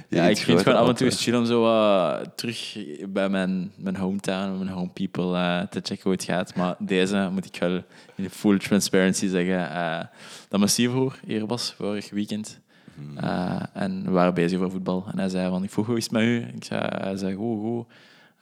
[0.08, 3.28] ja, ik iets vind het gewoon af en toe chill om zo eh, terug bij
[3.28, 6.54] mijn, mijn hometown, mijn home people te checken hoe het gaat.
[6.54, 7.82] Maar deze moet ik wel
[8.14, 10.10] in full transparency zeggen
[10.48, 12.60] dat stiefbroer hier was vorig weekend.
[13.16, 15.06] Eh, en we waren bezig over voetbal.
[15.12, 16.46] En hij zei van, ik vroeg hoe is het met u?
[16.54, 17.86] Ik zei, hij zei, goed, goed.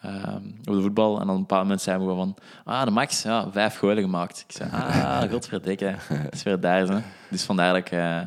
[0.02, 1.20] Ehm, over de voetbal.
[1.20, 2.44] En dan op een bepaald moment zei hij gewoon van...
[2.74, 4.44] Ah, de Max, ja, vijf golen gemaakt.
[4.48, 5.94] Ik zei, ah, godverdikke.
[6.08, 6.98] Dat is weer daar, hè.
[7.30, 8.20] Dus vandaar dat ik, eh,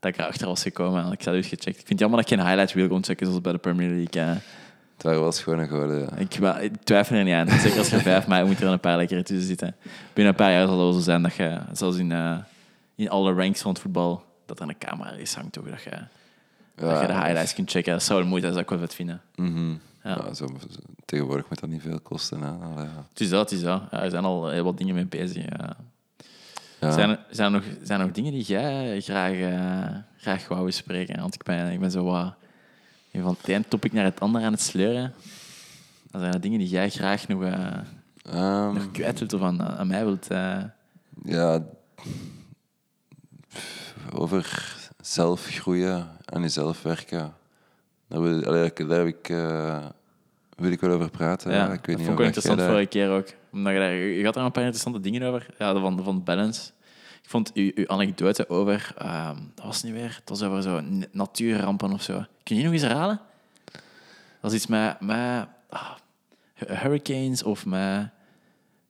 [0.00, 1.04] dat ik erachter was gekomen.
[1.04, 1.66] En ik had dus gecheckt.
[1.66, 3.88] Ik vind het jammer dat ik geen highlights wil kon checken, zoals bij de Premier
[3.88, 4.40] League.
[4.94, 6.08] Het waren wel schone goden.
[6.40, 6.56] ja.
[6.58, 7.48] Ik, twijfel er niet aan.
[7.48, 9.76] Zeker als je vijf maakt, moet er een paar lekker tussen zitten.
[10.12, 12.36] Binnen een paar jaar zal het wel zo zijn dat je, zoals in, eh,
[12.94, 15.64] in alle ranks van het voetbal, dat er een camera is hangt, toch?
[15.64, 15.90] Dat je,
[16.74, 17.92] dat je de highlights kunt checken.
[17.92, 19.20] Dat zou de moeite zijn, dat zou ik wel vet vinden.
[19.34, 19.74] Mhm.
[20.04, 20.34] Ja.
[20.34, 20.46] Zo,
[21.04, 22.40] tegenwoordig moet dat niet veel kosten.
[22.40, 22.48] Hè?
[22.50, 23.06] Allee, ja.
[23.10, 23.82] Het is dat, het is dat.
[23.90, 25.44] Ja, er zijn al heel wat dingen mee bezig.
[25.44, 25.76] ja.
[26.80, 26.90] Ja.
[26.92, 30.64] Zijn, er, zijn, er nog, zijn er nog dingen die jij graag, eh, graag wou
[30.64, 31.20] bespreken?
[31.20, 32.34] Want ik ben, ik ben zo wat
[33.12, 35.14] van het ene topic naar het andere aan het sleuren.
[36.10, 37.76] Dan zijn er dingen die jij graag nog, eh,
[38.22, 40.26] Ehm, nog kwijt wilt of aan, aan mij wilt.
[40.28, 40.62] eh.
[41.24, 41.62] ja,
[44.12, 47.32] over zelf groeien, aan jezelf werken.
[48.12, 49.84] Daar wil, allee, daar heb ik, eh,
[50.56, 51.52] wil ik wel over praten.
[51.52, 53.26] ja, ik weet dat niet vond ik wel interessant daar- vorige keer ook.
[53.52, 55.46] Omdat je, daar, je had er een paar interessante dingen over.
[55.58, 56.70] Ja, van, van balance.
[57.22, 58.94] Ik vond uw, uw anekdote over...
[58.98, 60.14] ehm, dat was niet weer.
[60.20, 60.80] Het was over zo
[61.12, 62.24] natuurrampen of zo.
[62.42, 63.20] Kun je nog eens herhalen?
[64.40, 65.00] Dat is iets met...
[65.00, 65.90] met ah,
[66.54, 68.08] hu- hurricanes of met...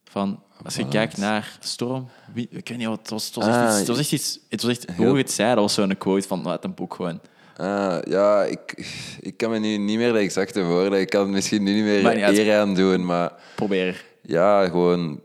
[0.03, 2.09] Van, als je kijkt naar storm...
[2.33, 2.99] Wie, ik weet niet wat...
[2.99, 3.77] Het was, het was echt Ah, iets...
[3.77, 6.47] Het was echt, iets, het was echt hoe het zei, dat was zo'n quote van
[6.47, 7.19] uit een boek gewoon.
[7.57, 8.73] Ah, ja, ik,
[9.19, 10.99] ik kan me nu niet meer de exacte woorden.
[10.99, 14.05] Ik kan het misschien nu niet meer niet eer aan doen, maar Probeer.
[14.21, 15.21] ja, gewoon.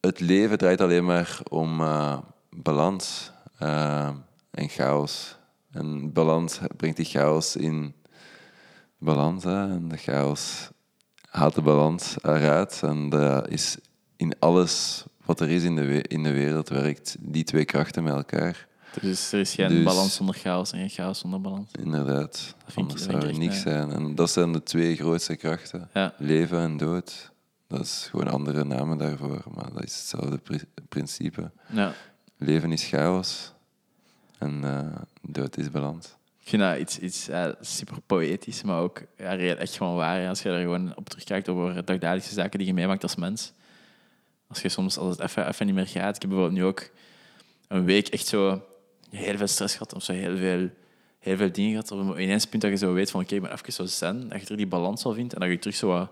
[0.00, 2.18] Het leven draait alleen maar om eh,
[2.50, 4.08] balans eh,
[4.50, 5.36] en chaos.
[5.72, 7.94] En balans brengt die chaos in
[8.98, 9.44] balans.
[9.44, 9.60] Hè?
[9.68, 10.68] En de chaos
[11.28, 12.80] haalt de balans eruit.
[12.82, 13.76] En dat is
[14.16, 18.12] in alles wat er is in de, in de wereld werkt die twee krachten met
[18.14, 18.68] elkaar.
[19.00, 21.70] Dus er is geen Dus- balans zonder chaos en geen chaos zonder balans.
[21.78, 22.54] Inderdaad.
[22.68, 23.90] ik- Anders dat zou er niks zijn.
[23.92, 25.88] En dat zijn de twee grootste krachten.
[25.94, 26.14] Ja.
[26.18, 27.30] Leven en dood.
[27.68, 31.50] Dat is gewoon andere namen daarvoor, maar dat is hetzelfde pri- principe.
[31.72, 31.92] Ja.
[32.36, 33.52] Leven is chaos
[34.38, 36.06] en eh, dood is balans.
[36.40, 37.28] Ik vind dat iets, iets
[37.60, 40.28] super poëtisch, maar ook ja, echt gewoon waar.
[40.28, 43.52] Als je er gewoon op terugkijkt over dagdagelijkse zaken die je meemaakt als mens.
[44.48, 46.14] Als je soms, als het even, even niet meer gaat.
[46.16, 46.90] Ik heb bijvoorbeeld nu ook
[47.68, 48.62] een week echt zo
[49.10, 50.68] heel veel stress gehad of zo heel veel,
[51.18, 51.90] heel veel dingen gehad.
[51.90, 54.28] Op een ineens punt dat je zo weet van oké, ben even zo zen.
[54.28, 56.10] Dat je er die balans wel vindt en dat je terug zo wat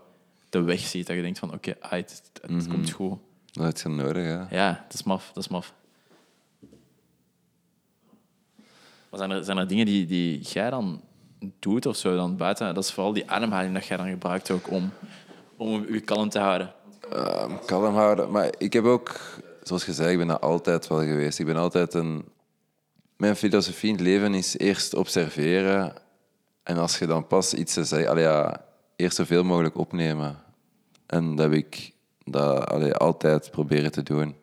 [0.49, 1.07] de weg ziet.
[1.07, 2.69] Dat je denkt van oké, ah, het, het Mhm.
[2.69, 3.17] komt goed.
[3.51, 4.55] Dat heb je nodig, hè.
[4.57, 5.31] Ja, dat is maf.
[5.33, 5.73] Dat is maf.
[9.09, 11.01] Maar zijn er, zijn er dingen die, die jij dan
[11.59, 12.73] doet of zo dan buiten?
[12.73, 14.91] Dat is vooral die ademhaling dat jij dan gebruikt ook om,
[15.57, 16.73] om je kalm te houden.
[17.11, 18.31] Ehm, kalm houden.
[18.31, 19.19] Maar ik heb ook,
[19.63, 21.39] zoals gezegd, ik ben dat altijd wel geweest.
[21.39, 22.25] Ik ben altijd een...
[23.19, 25.93] Mijn filosofie in het leven is eerst observeren.
[26.63, 28.09] En als je dan pas iets te zeggen...
[28.09, 28.65] Allee, ja,
[28.95, 30.37] eerst zoveel mogelijk opnemen.
[31.05, 31.91] En dat heb ik
[32.25, 34.35] dat, allee, altijd proberen te doen.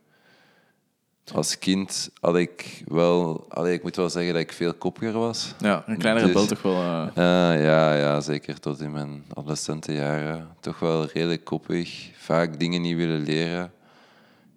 [1.34, 3.44] Als kind had ik wel...
[3.48, 5.54] Allee, ik moet wel zeggen dat ik veel koppiger was.
[5.58, 6.74] Ja, een kleinere Dus- toch wel.
[6.82, 10.48] eh, Ah, ja, ja, zeker tot in mijn adolescente jaren.
[10.60, 12.10] Toch wel redelijk koppig.
[12.16, 13.72] Vaak dingen niet willen leren.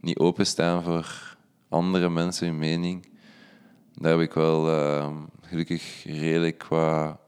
[0.01, 1.35] Niet openstaan voor
[1.69, 3.07] andere mensen hun mening.
[3.99, 7.19] Daar heb ik wel ehm, gelukkig redelijk qua,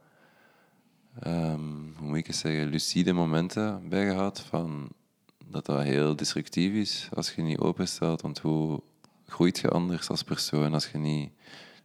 [1.19, 1.59] ehm,
[1.97, 4.39] hoe moet ik het zeggen, lucide momenten bij gehad.
[4.39, 4.89] Van
[5.45, 8.21] dat dat heel destructief is als je niet openstelt.
[8.21, 8.81] Want hoe
[9.27, 11.31] groeit je anders als persoon als je niet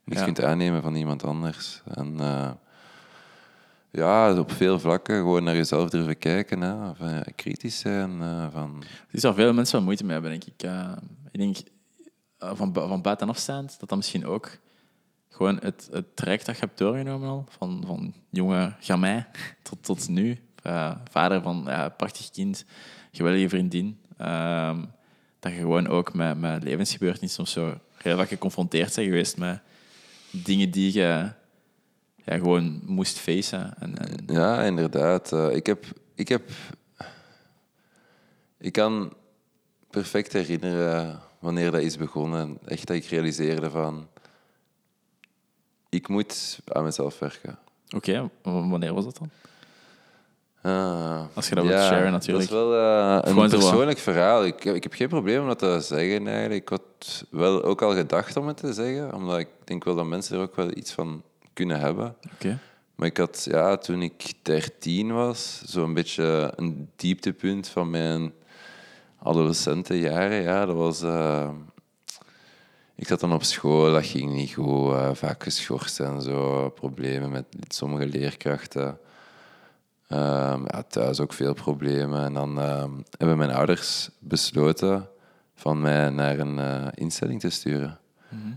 [0.04, 0.24] Ja.
[0.24, 1.82] kunt aannemen van iemand anders?
[1.94, 2.50] En eh,
[3.90, 6.60] ja, op veel vlakken gewoon naar jezelf durven kijken.
[6.60, 6.88] Hè.
[6.90, 8.22] Of, eh, kritisch zijn.
[8.22, 10.62] eh, van, Er is al veel mensen wel moeite mee hebben, denk ik.
[11.32, 11.56] Ik denk
[12.38, 14.50] van, van buitenaf staand dat dat misschien ook
[15.36, 19.24] gewoon het, het traject dat je hebt doorgenomen al, van, van jonge gamin
[19.62, 20.38] tot, tot nu.
[20.62, 22.64] Eh, vader van ja, prachtig kind,
[23.12, 24.00] geweldige vriendin.
[24.16, 24.84] Ehm,
[25.40, 29.60] dat je gewoon ook met, met levensgebeurtenissen of zo heel vaak geconfronteerd bent geweest met
[30.30, 31.30] dingen die je
[32.24, 33.74] ja, gewoon moest facen.
[33.78, 35.32] En, en, Ja, inderdaad.
[35.32, 35.84] Eh, ik, heb,
[36.14, 36.50] ik heb...
[38.58, 39.12] Ik kan
[39.90, 42.58] perfect herinneren wanneer dat is begonnen.
[42.64, 44.08] Echt dat ik realiseerde van...
[45.96, 47.58] ik moet aan mezelf werken.
[47.96, 49.30] Oké, wanneer was dat dan?
[50.62, 52.48] Ah, Als je dat wilt sharen, natuurlijk.
[52.48, 54.44] Dat is wel eh, een persoonlijk verhaal.
[54.44, 56.62] Ik, ik heb geen probleem om dat te zeggen eigenlijk.
[56.62, 60.06] Ik had wel ook al gedacht om het te zeggen, omdat ik denk wel dat
[60.06, 61.22] mensen er ook wel iets van
[61.52, 62.16] kunnen hebben.
[62.34, 62.58] Oké.
[62.94, 68.32] Maar ik had, ja, toen ik 13 was, zo'n beetje een dieptepunt van mijn
[69.22, 70.42] adolescente jaren.
[70.42, 71.02] Ja, dat was...
[71.02, 71.48] eh,
[72.96, 77.30] ik zat dan op school, dat ging niet goed, eh, vaak geschorst en zo, problemen
[77.30, 78.98] met sommige leerkrachten.
[80.08, 82.24] Ehm, ja, thuis ook veel problemen.
[82.24, 85.08] En dan ehm, hebben mijn ouders besloten
[85.54, 87.98] van mij naar een eh, instelling te sturen.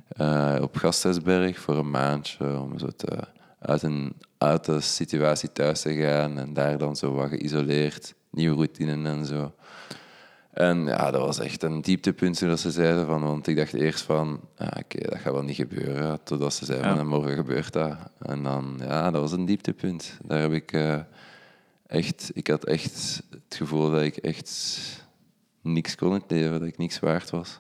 [0.08, 3.18] Eh, op Gasthuisberg voor een maandje, om zo te,
[3.60, 8.56] uit, een, uit de situatie thuis te gaan en daar dan zo wat geïsoleerd, nieuwe
[8.56, 9.54] routinen en zo.
[10.54, 13.06] En ja, dat was echt een dieptepunt, zoals ze zeiden.
[13.06, 14.40] Van, want ik dacht eerst van,
[14.78, 16.20] oké, dat gaat wel niet gebeuren.
[16.24, 16.96] Totdat ze zeiden, Ja.
[16.96, 17.96] van, morgen gebeurt dat.
[18.20, 20.18] En dan, ja, dat was een dieptepunt.
[20.24, 21.00] Daar heb ik eh,
[21.88, 22.32] echt...
[22.34, 24.78] Ik had echt het gevoel dat ik echt
[25.62, 26.52] niks kon in het leven.
[26.60, 27.60] Dat ik niks waard was.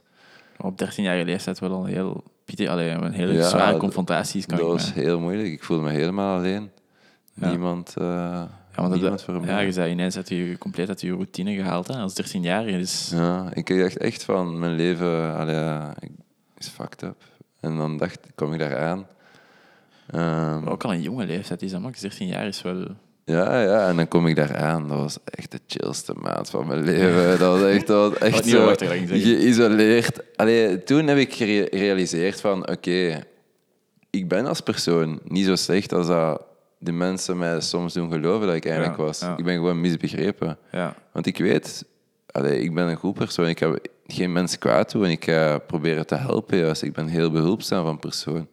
[0.58, 2.24] Op 13-jarige leeftijd wel al een heel,
[2.68, 4.46] allee, een hele Ja, zware confrontaties.
[4.46, 5.48] Kan dat ik was me- heel moeilijk.
[5.48, 6.70] Ik voelde me helemaal alleen.
[7.34, 7.50] Ja.
[7.50, 8.44] Niemand, eh
[8.80, 11.88] want dat- niemand voor ja, je zei ineens uit je, compleet uit je routine gehaald
[11.88, 12.78] hè, als 13-jarige.
[12.78, 15.80] Dus Ja, ik dacht echt van mijn leven allee,
[16.58, 17.24] is fucked up.
[17.60, 19.08] En dan dacht, kom ik daar aan.
[20.12, 22.00] Ehm, ook al een jonge leeftijd is dat, Max.
[22.00, 22.86] 13 jaar is wel...
[23.26, 24.88] ja, ja, en dan kom ik daar aan.
[24.88, 27.30] Dat was echt de chillste maand van mijn leven.
[27.40, 30.22] Dat was echt, dat was echt zo dat dat geïsoleerd.
[30.36, 33.24] Allee, toen heb ik gere- gerealiseerd van, oké,
[34.10, 36.42] ik ben als persoon niet zo slecht als dat
[36.82, 39.20] de mensen mij soms doen geloven dat ik eigenlijk Ja, was.
[39.20, 39.38] ja.
[39.38, 40.58] Ik ben gewoon misbegrepen.
[40.72, 41.86] Ja, Want ik weet,
[42.32, 43.48] allee, ik ben een goed persoon.
[43.48, 43.76] Ik ga
[44.08, 46.58] geen mens kwaad doen en ik ga proberen te helpen.
[46.58, 46.82] Juist.
[46.82, 48.48] Ik ben heel behulpzaam van persoon,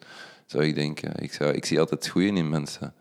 [0.46, 1.12] zou ik denken.
[1.22, 2.94] Ik, zou, ik zie altijd het goede in mensen.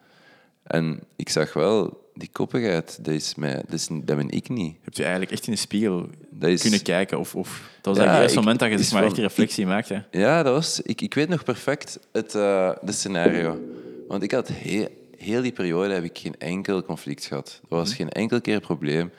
[0.64, 4.76] En ik zag wel, die koppigheid, dat, is mij, dat, is, dat ben ik niet.
[4.82, 7.20] heb je eigenlijk echt in de spiegel Dat is, kunnen kijken?
[7.20, 9.66] Of, of, dat was Ja, eigenlijk het ik- moment dat je maar, echt die reflectie
[9.66, 10.04] maakte.
[10.12, 13.60] Ja, dat was, ik, ik weet nog perfect het eh, de scenario.
[14.08, 14.88] Want ik had heel,
[15.18, 17.60] heel die periode heb ik geen enkel conflict gehad.
[17.70, 19.12] Er was geen enkel keer probleem.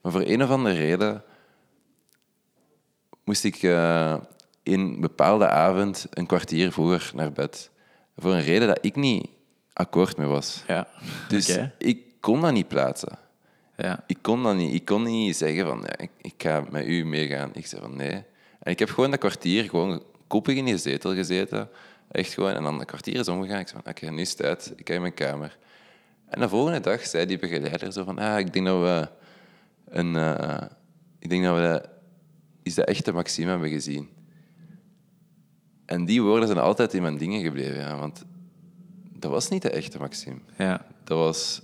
[0.00, 1.22] Maar voor een of andere reden
[3.24, 4.16] moest ik eh,
[4.62, 7.70] in een bepaalde avond een kwartier vroeger naar bed.
[8.16, 9.28] Voor een reden dat ik niet
[9.72, 10.62] akkoord mee was.
[10.66, 10.88] Ja,
[11.28, 13.18] Dus ik kon dat niet plaatsen.
[13.76, 14.04] Ja.
[14.06, 14.74] Ik kon dat niet.
[14.74, 17.50] Ik kon niet zeggen van, ja, ik, ik ga met u meegaan.
[17.54, 18.24] Ik zei van, nee.
[18.60, 21.68] En ik heb gewoon dat kwartier gewoon koppig in die zetel gezeten.
[22.10, 22.52] Echt gewoon.
[22.52, 23.60] En dan een kwartier is omgegaan.
[23.60, 24.72] Ik zei van, oké, nu is het uit.
[24.76, 25.58] Ik ga in mijn kamer.
[26.28, 29.08] En de volgende dag zei die begeleider zo van, ah, ik denk dat we
[29.88, 30.16] een...
[30.16, 30.62] eh,
[31.18, 31.88] ik denk dat we de,
[32.62, 34.08] is de echte Maxime hebben gezien.
[35.86, 37.76] En die woorden zijn altijd in mijn dingen gebleven.
[37.78, 38.24] Ja, want
[39.18, 40.38] dat was niet de echte Maxime.
[40.58, 40.86] Ja.
[41.04, 41.62] Dat was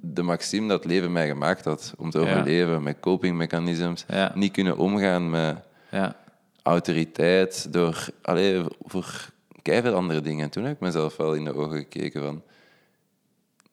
[0.00, 2.24] de maxime dat het leven mij gemaakt had om te Ja.
[2.24, 4.04] overleven met copingmechanismes.
[4.08, 4.32] Ja.
[4.34, 5.56] Niet kunnen omgaan met
[5.90, 6.16] Ja.
[6.62, 9.30] autoriteit door allee, voor
[9.72, 10.44] veel andere dingen.
[10.44, 12.42] En toen heb ik mezelf wel in de ogen gekeken van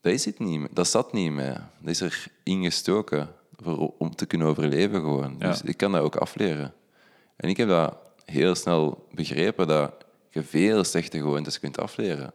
[0.02, 1.58] dat is het niet, dat zat niet mij.
[1.80, 5.36] Dat is er ingestoken voor, om te kunnen overleven gewoon.
[5.40, 5.50] Ja.
[5.50, 6.74] Dus ik kan dat ook afleren.
[7.36, 9.94] En ik heb dat heel snel begrepen dat
[10.30, 12.34] je veel slechte gewoontes kunt afleren.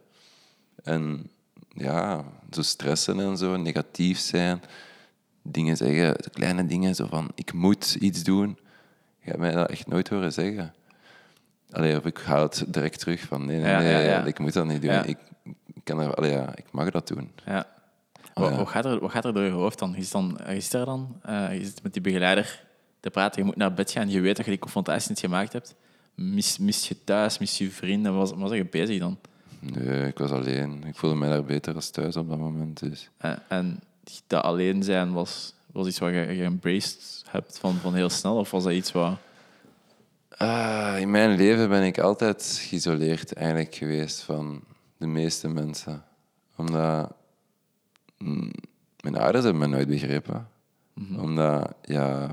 [0.82, 1.30] En
[1.68, 4.62] ja, zo stressen en zo, negatief zijn,
[5.42, 8.58] dingen zeggen, kleine dingen, zo van ik moet iets doen.
[9.20, 10.74] Je hebt mij dat echt nooit horen zeggen.
[11.70, 15.04] Allee, of ik haal het direct terug van nee, nee, ik moet dat niet doen.
[15.04, 15.18] Ik,
[15.84, 17.30] kan er, allee, ja, ik mag dat doen.
[17.46, 17.66] Ja.
[18.34, 19.92] Oh, Wat, gaat er, wat gaat er door je hoofd dan?
[19.96, 22.64] Je zit, dan, je zit daar dan, eh, je zit met die begeleider
[23.00, 25.52] te praten, je moet naar bed gaan, je weet dat je die confrontatie niet gemaakt
[25.52, 25.74] hebt.
[26.14, 29.18] Mis, mis je thuis, mis je vrienden, wat was, was je bezig dan?
[29.58, 30.84] Nee, ik was alleen.
[30.86, 32.80] Ik voelde mij daar beter als thuis op dat moment.
[32.80, 33.10] Dus.
[33.16, 33.80] En, en
[34.26, 38.50] dat alleen zijn was, was iets wat je, embraced hebt van, van heel snel, of
[38.50, 39.16] was dat iets wat...
[40.42, 44.62] Ah, in mijn leven ben ik altijd geïsoleerd eigenlijk geweest van
[44.96, 46.04] de meeste mensen.
[46.56, 47.12] Omdat
[48.18, 48.50] mm,
[49.00, 50.48] mijn ouders hebben me nooit begrepen.
[51.16, 52.30] Omdat, ja,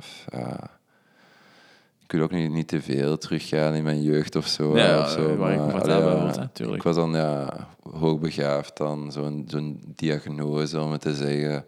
[2.04, 4.78] ik wil ook niet, niet te veel teruggaan in mijn jeugd of zo.
[4.78, 6.74] Ja, of zo waar maar, comfortabel allee, ja, hè.
[6.76, 11.66] Ik was dan ja, hoogbegaafd dan, zo'n zo'n diagnose om het te zeggen.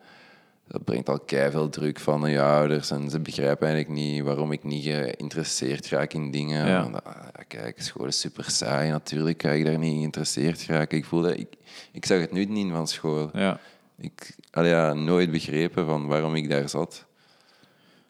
[0.69, 4.63] Dat brengt al veel druk van je ouders en ze begrijpen eigenlijk niet waarom ik
[4.63, 6.67] niet geïnteresseerd raak in dingen.
[6.67, 6.81] Ja.
[6.81, 10.97] Want, ah, ja, kijk, school is super saai, natuurlijk ga ik daar niet geïnteresseerd raken.
[10.97, 11.47] Ik voelde, ik,
[11.91, 13.29] ik zag het nut niet van school.
[13.33, 13.59] Ja,
[13.99, 17.05] Ik had ja, nooit begrepen van waarom ik daar zat.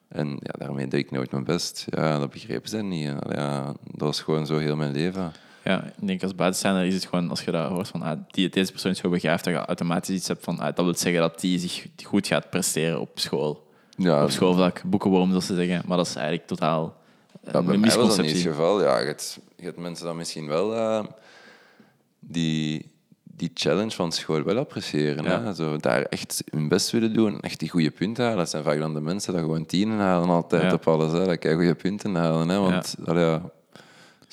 [0.07, 1.85] En ja, daarmee deed ik nooit mijn best.
[1.89, 3.13] Ja, dat begrepen ze niet.
[3.29, 5.31] Ja, dat was gewoon zo heel mijn leven.
[5.69, 8.49] Ja ik denk als buitenstaander is het gewoon, als je dat hoort van ah, die,
[8.49, 11.21] deze persoon is zo begaafd, dat je automatisch iets hebt van ah, dat wil zeggen
[11.21, 13.67] dat die zich goed gaat presteren op school.
[13.97, 15.81] Ja, op schoolvlak, boekenworm, zoals ze zeggen.
[15.87, 16.97] Maar dat is eigenlijk totaal
[17.43, 18.49] Ja, een mij was dat niet het misconceptie.
[18.49, 18.81] geval.
[18.83, 21.03] Ja, je, hebt, je hebt mensen dan misschien wel eh,
[22.19, 22.91] die,
[23.23, 25.23] die challenge van school wel appreciëren.
[25.23, 25.43] Ja.
[25.43, 25.53] Hè?
[25.53, 28.37] Zo, daar echt hun best willen doen, echt die goede punten halen.
[28.39, 30.73] Dat zijn vaak dan de mensen die gewoon tienen halen altijd Ja.
[30.73, 31.11] op alles.
[31.11, 31.25] Hè?
[31.25, 32.49] Dat goede punten halen.
[32.49, 32.59] Hè?
[32.59, 33.41] Want allee, ja,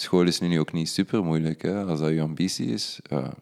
[0.01, 1.63] school is nu ook niet super moeilijk.
[1.63, 1.85] Hè?
[1.85, 3.01] Als dat je ambitie is.
[3.03, 3.33] Ja.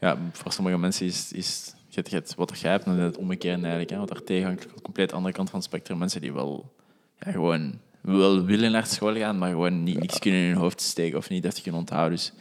[0.00, 3.90] Ja, voor sommige mensen is, is je je wat jij hebt, is het omgekeerd eigenlijk.
[3.90, 5.98] Hè, wat daar de compleet andere kant van het spectrum.
[5.98, 6.72] Mensen die wel
[7.18, 10.80] ja, gewoon wel willen naar school gaan, maar gewoon niet, niks kunnen in hun hoofd
[10.80, 12.18] steken of niet deftig kunnen onthouden.
[12.18, 12.32] Dus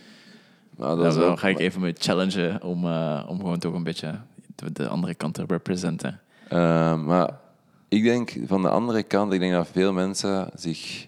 [0.78, 4.19] dat ook, ga ik even mee challengen om, eh, om gewoon toch een beetje
[4.55, 6.19] de, de andere kant te representen.
[6.47, 7.39] Eh, maar
[7.88, 11.07] ik denk van de andere kant, ik denk dat veel mensen zich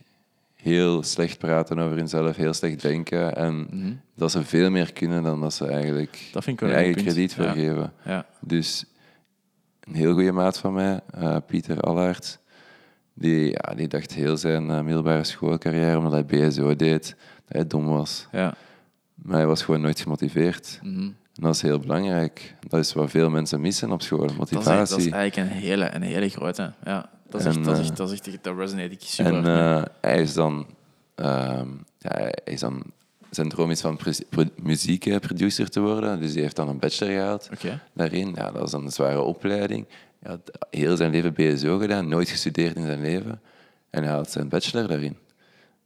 [0.64, 3.36] heel slecht praten over hunzelf, heel slecht denken.
[3.36, 3.68] En
[4.16, 6.34] dat ze veel meer kunnen dan dat ze eigenlijk Mhm.
[6.34, 7.44] Dat vind ik wel hun een eigen krediet Ja.
[7.44, 7.94] vergeven.
[8.06, 8.86] Ja, Dus
[9.80, 12.40] een heel goede maat van mij, eh, Pieter Allaert,
[13.14, 17.68] die, ja, die dacht heel zijn eh, middelbare schoolcarrière, omdat hij BSO deed, dat hij
[17.68, 18.28] dom was.
[18.32, 18.54] ja.
[19.16, 20.80] Maar hij was gewoon nooit gemotiveerd.
[20.84, 21.02] mhm.
[21.36, 22.56] En dat is heel belangrijk.
[22.68, 24.96] Dat is wat veel mensen missen op school, dat, is, motivatie.
[24.96, 26.74] dat is eigenlijk een hele, een hele grote.
[26.84, 29.02] Ja, dat is echt, En, dat, is eh, echt, dat, is echt, dat resonate ik
[29.02, 29.34] super.
[29.34, 30.66] En eh, hij is dan...
[31.16, 31.66] ja,
[31.98, 32.84] hij is dan
[33.30, 34.00] zijn droom is van
[34.56, 36.20] muziekproducer te worden.
[36.20, 37.50] Dus hij heeft dan een bachelor gehaald
[37.94, 38.34] daarin.
[38.36, 39.86] Ja, dat is dan een zware opleiding.
[40.20, 43.42] Hij had heel zijn leven BSO gedaan, nooit gestudeerd in zijn leven.
[43.90, 45.18] En hij haalt zijn bachelor daarin.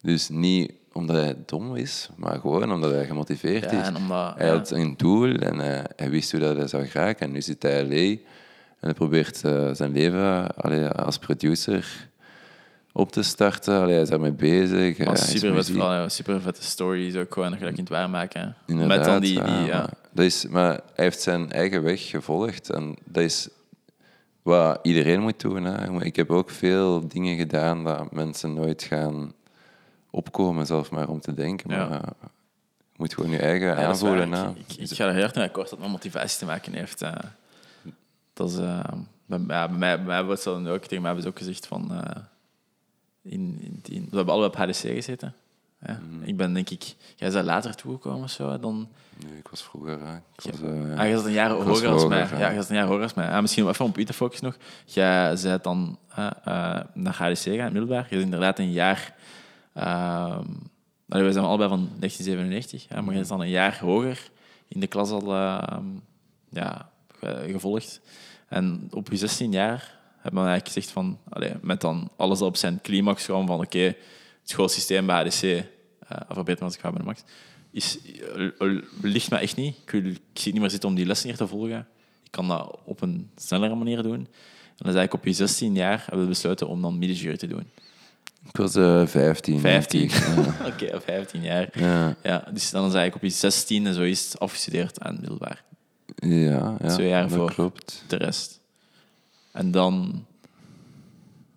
[0.02, 3.88] Dus niet omdat hij dom is, maar gewoon omdat hij gemotiveerd Ja, is.
[3.88, 4.38] en omdat...
[4.38, 4.54] Hij ja.
[4.54, 7.28] had een doel en eh, hij wist hoe dat hij zou geraken.
[7.28, 8.20] En nu zit hij in LA en
[8.80, 12.10] hij probeert eh, zijn leven allee, als producer
[12.92, 13.82] op te starten.
[13.82, 14.96] Allee, hij is daarmee bezig.
[15.18, 18.56] Super, vet, super vette stories ook gewoon dat je dat kunt waarmaken.
[18.66, 19.34] Inderdaad, Met dan die...
[19.44, 19.78] die ja, ja.
[19.78, 23.50] maar Dat is, maar hij heeft zijn eigen weg gevolgd en dat is
[24.42, 25.64] wat iedereen moet doen.
[25.64, 26.04] Hè.
[26.04, 29.34] Ik heb ook veel dingen gedaan dat mensen nooit gaan
[30.10, 31.72] opkomen, zelf maar om te denken.
[31.72, 31.88] Ja.
[31.88, 32.08] Maar eh,
[32.92, 34.34] je moet gewoon je eigen Ja, aanvoelen.
[34.34, 37.02] Ik, ik, ik ga er heel erg mee akkoord dat met motivatie te maken heeft.
[37.02, 37.12] eh.
[38.38, 38.80] Dat is, eh,
[39.26, 41.68] bij, ja, bij mij, bij mij het zo ook, tegen mij hebben ze ook gezegd
[41.68, 41.94] van...
[41.94, 42.22] eh,
[43.22, 45.34] in, in, in- we hebben allebei op HDC gezeten.
[45.86, 46.00] Ja.
[46.10, 46.24] Mhm.
[46.24, 46.96] Ik ben denk ik...
[47.16, 48.88] Jij is daar later toegekomen of zo, dan...
[49.28, 50.00] Nee, ik was vroeger.
[50.08, 50.16] Hè.
[50.16, 50.96] Ik was, eh, ja.
[50.96, 52.20] Ah, je zat een jaar was hoger als mij.
[52.32, 52.40] ja.
[52.40, 53.30] Ja, je zat een jaar hoger als mij.
[53.32, 54.58] Ah, misschien even op u te focussen nog.
[54.86, 58.04] Jij bent dan eh, eh, naar HDC gaan, middelbaar.
[58.04, 59.16] Je bent inderdaad een jaar...
[59.74, 60.46] ehm
[61.08, 64.30] we zijn allebei van 1997, ja, maar je bent dan een jaar hoger
[64.68, 65.84] in de klas al ehm,
[66.50, 66.90] ja,
[67.22, 68.02] gevolgd.
[68.48, 71.20] En op je 16 jaar hebben we eigenlijk gezegd van...
[71.62, 73.60] Met dan alles op zijn climax gewoon van...
[73.60, 73.96] Oké, het
[74.44, 75.42] schoolsysteem bij HDC...
[75.42, 77.24] eh of beter als ik ga bij de max...
[77.72, 78.00] Is,
[78.36, 79.76] eh, eh, ligt me echt niet.
[79.84, 81.88] Ik, wil, ik zie niet meer zitten om die lessen hier te volgen.
[82.24, 84.14] Ik kan dat op een snellere manier doen.
[84.14, 87.48] En dan is eigenlijk op je 16 jaar hebben we besloten om dan middenjury te
[87.48, 87.70] doen.
[88.48, 89.60] Ik was eh 15.
[89.60, 90.00] 15.
[90.00, 90.20] denk ik.
[90.20, 90.66] Ja.
[90.72, 91.70] Oké, op 15 jaar.
[91.80, 95.64] Ja, Ja, dus dan is eigenlijk op je 16 en zo is afgestudeerd aan middelbaar.
[96.26, 97.54] Ja, ja, Twee jaar voor.
[97.54, 98.04] klopt.
[98.08, 98.60] De rest.
[99.52, 100.26] En dan,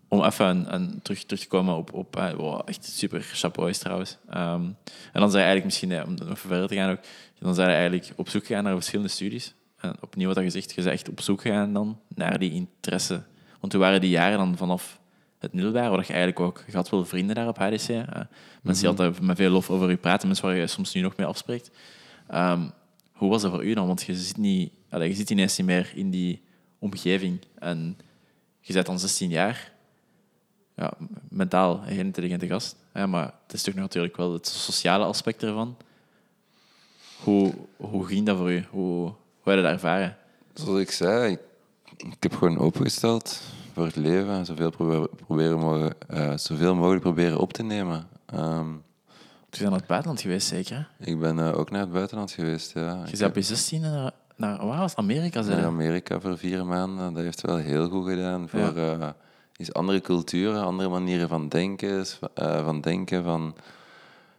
[0.09, 3.69] om even een, een- terug, terug te komen op, op eh, wow, echt super chapeau
[3.71, 4.17] is trouwens.
[4.29, 4.63] Ehm,
[5.13, 6.99] en dan zijn eigenlijk misschien, eh, om nog verder te gaan ook,
[7.39, 9.55] dan zijn eigenlijk op zoek gegaan naar verschillende studies.
[9.81, 13.23] En opnieuw wat je gezegd, je bent echt op zoek gegaan dan naar die interesse.
[13.61, 15.01] Want toen waren die jaren dan vanaf
[15.39, 17.89] het middelbaar, waar je eigenlijk ook, je had wel vrienden daar op HDC.
[17.89, 18.05] eh,
[18.63, 21.17] mensen die altijd met veel lof over je praten, mensen waar je soms nu nog
[21.17, 21.71] mee afspreekt.
[22.29, 22.63] Ehm,
[23.21, 23.87] hoe was dat voor u dan?
[23.87, 26.43] Want je zit, niet, je zit ineens niet meer in die
[26.79, 27.39] omgeving.
[27.59, 27.99] En
[28.61, 29.73] je bent dan 16 jaar.
[30.77, 30.93] Ja,
[31.29, 32.77] mentaal een intelligente gast.
[32.93, 35.77] Maar het is toch natuurlijk wel het sociale aspect ervan.
[37.23, 38.65] Hoe, hoe ging dat voor u?
[38.71, 39.05] Hoe,
[39.41, 40.17] hoe heb je dat ervaren?
[40.55, 41.39] Zoals ik zei,
[41.97, 43.41] ik, heb gewoon opengesteld
[43.73, 48.09] voor het leven en zoveel, probe- proberen mogen, eh, zoveel mogelijk proberen op te nemen.
[48.27, 48.69] Ehm,
[49.51, 50.89] Je bent naar het buitenland geweest, zeker?
[50.99, 51.07] hè?
[51.07, 52.73] ik ben eh, ook naar het buitenland geweest.
[52.75, 53.03] Ja.
[53.11, 54.99] Je bent je 16 naar, naar waar was het?
[54.99, 55.43] Amerika?
[55.43, 55.65] zei naar?
[55.67, 57.13] Amerika voor vier maanden.
[57.15, 58.73] Dat heeft wel heel goed gedaan voor Ja.
[58.99, 59.09] eh,
[59.57, 63.55] is andere culturen, andere manieren van denken, eh, van, denken van,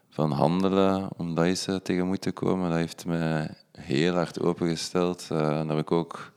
[0.09, 2.69] van handelen, om dat eens tegemoet te komen.
[2.69, 3.49] Dat heeft mij
[3.79, 5.25] heel hard opengesteld.
[5.29, 6.31] En daar heb ik ook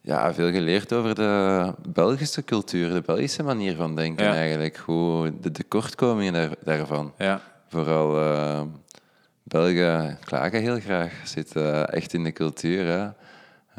[0.00, 4.34] ja, veel geleerd over de Belgische cultuur, de Belgische manier van denken Ja.
[4.34, 4.76] eigenlijk.
[4.76, 7.12] Hoe de tekortkomingen daar, daarvan.
[7.18, 7.40] Ja.
[7.70, 8.62] Vooral eh,
[9.42, 12.84] Belgen klagen heel graag, zitten echt in de cultuur.
[12.86, 13.08] Hè.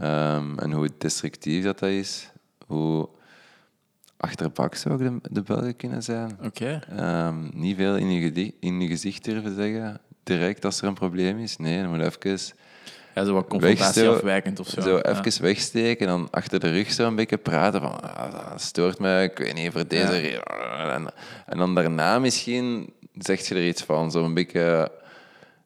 [0.05, 2.31] Ehm, en hoe destructief dat, dat is,
[2.67, 3.09] hoe
[4.17, 6.37] achterbaks ook de, de Belgen kunnen zijn.
[6.43, 6.79] Oké.
[6.97, 9.99] Ehm, niet veel in je, in je gezicht durven zeggen.
[10.23, 11.57] direct als er een probleem is.
[11.57, 12.55] Nee, dan moet je even,
[13.15, 14.81] Ja, zo wat confrontatie afwijkend of zo.
[14.81, 15.01] zo Ja.
[15.15, 18.99] even wegsteken en dan achter de rug zo een beetje praten van ah, dat stoort
[18.99, 20.19] mij, ik weet niet, voor deze Ja.
[20.19, 20.93] reden.
[20.93, 21.13] En,
[21.45, 24.91] en dan daarna misschien zeg je er iets van, zo een beetje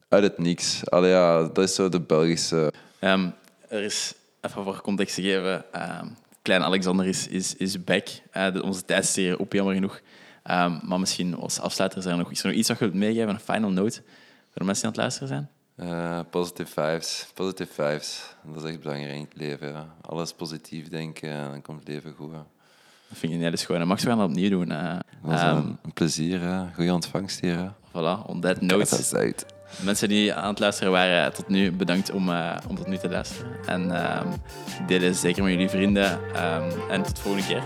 [0.08, 0.90] uit het niks.
[0.90, 2.72] Allee, ja, dat is zo de Belgische...
[2.98, 3.28] Ehm,
[3.68, 6.06] er is, even voor context te geven, ehm,
[6.42, 8.08] klein Alexander is, is, is back.
[8.30, 10.00] Eh, de- onze tijdserie op, jammer genoeg.
[10.42, 12.96] Ehm, maar misschien als afsluiter is er nog, is er nog iets wat je wilt
[12.96, 14.00] meegeven, een final note,
[14.50, 15.48] voor de mensen die aan het luisteren zijn?
[15.76, 17.26] eh positive vibes.
[17.34, 18.34] Positive vibes.
[18.44, 19.68] Dat is echt belangrijk in het leven.
[19.68, 19.94] Ja.
[20.00, 22.32] Alles positief denken en dan komt het leven goed.
[22.32, 22.38] hè.
[23.08, 23.80] Dat vind ik niet schoon.
[23.80, 24.70] En Max, we gaan dat opnieuw doen.
[24.70, 24.94] eh.
[25.24, 26.40] Dat is Ehm, een, plezier.
[26.40, 26.62] hè.
[26.74, 27.56] Goeie ontvangst hier.
[27.56, 27.66] hè.
[27.68, 28.76] voilà, on that note.
[28.90, 29.46] dat is uit.
[29.82, 33.08] Mensen die aan het luisteren waren, tot nu bedankt om, eh, om tot nu te
[33.08, 33.52] luisteren.
[33.66, 34.26] En ehm
[34.86, 36.18] deel zeker met jullie vrienden.
[36.34, 37.62] Ehm, en tot de volgende keer.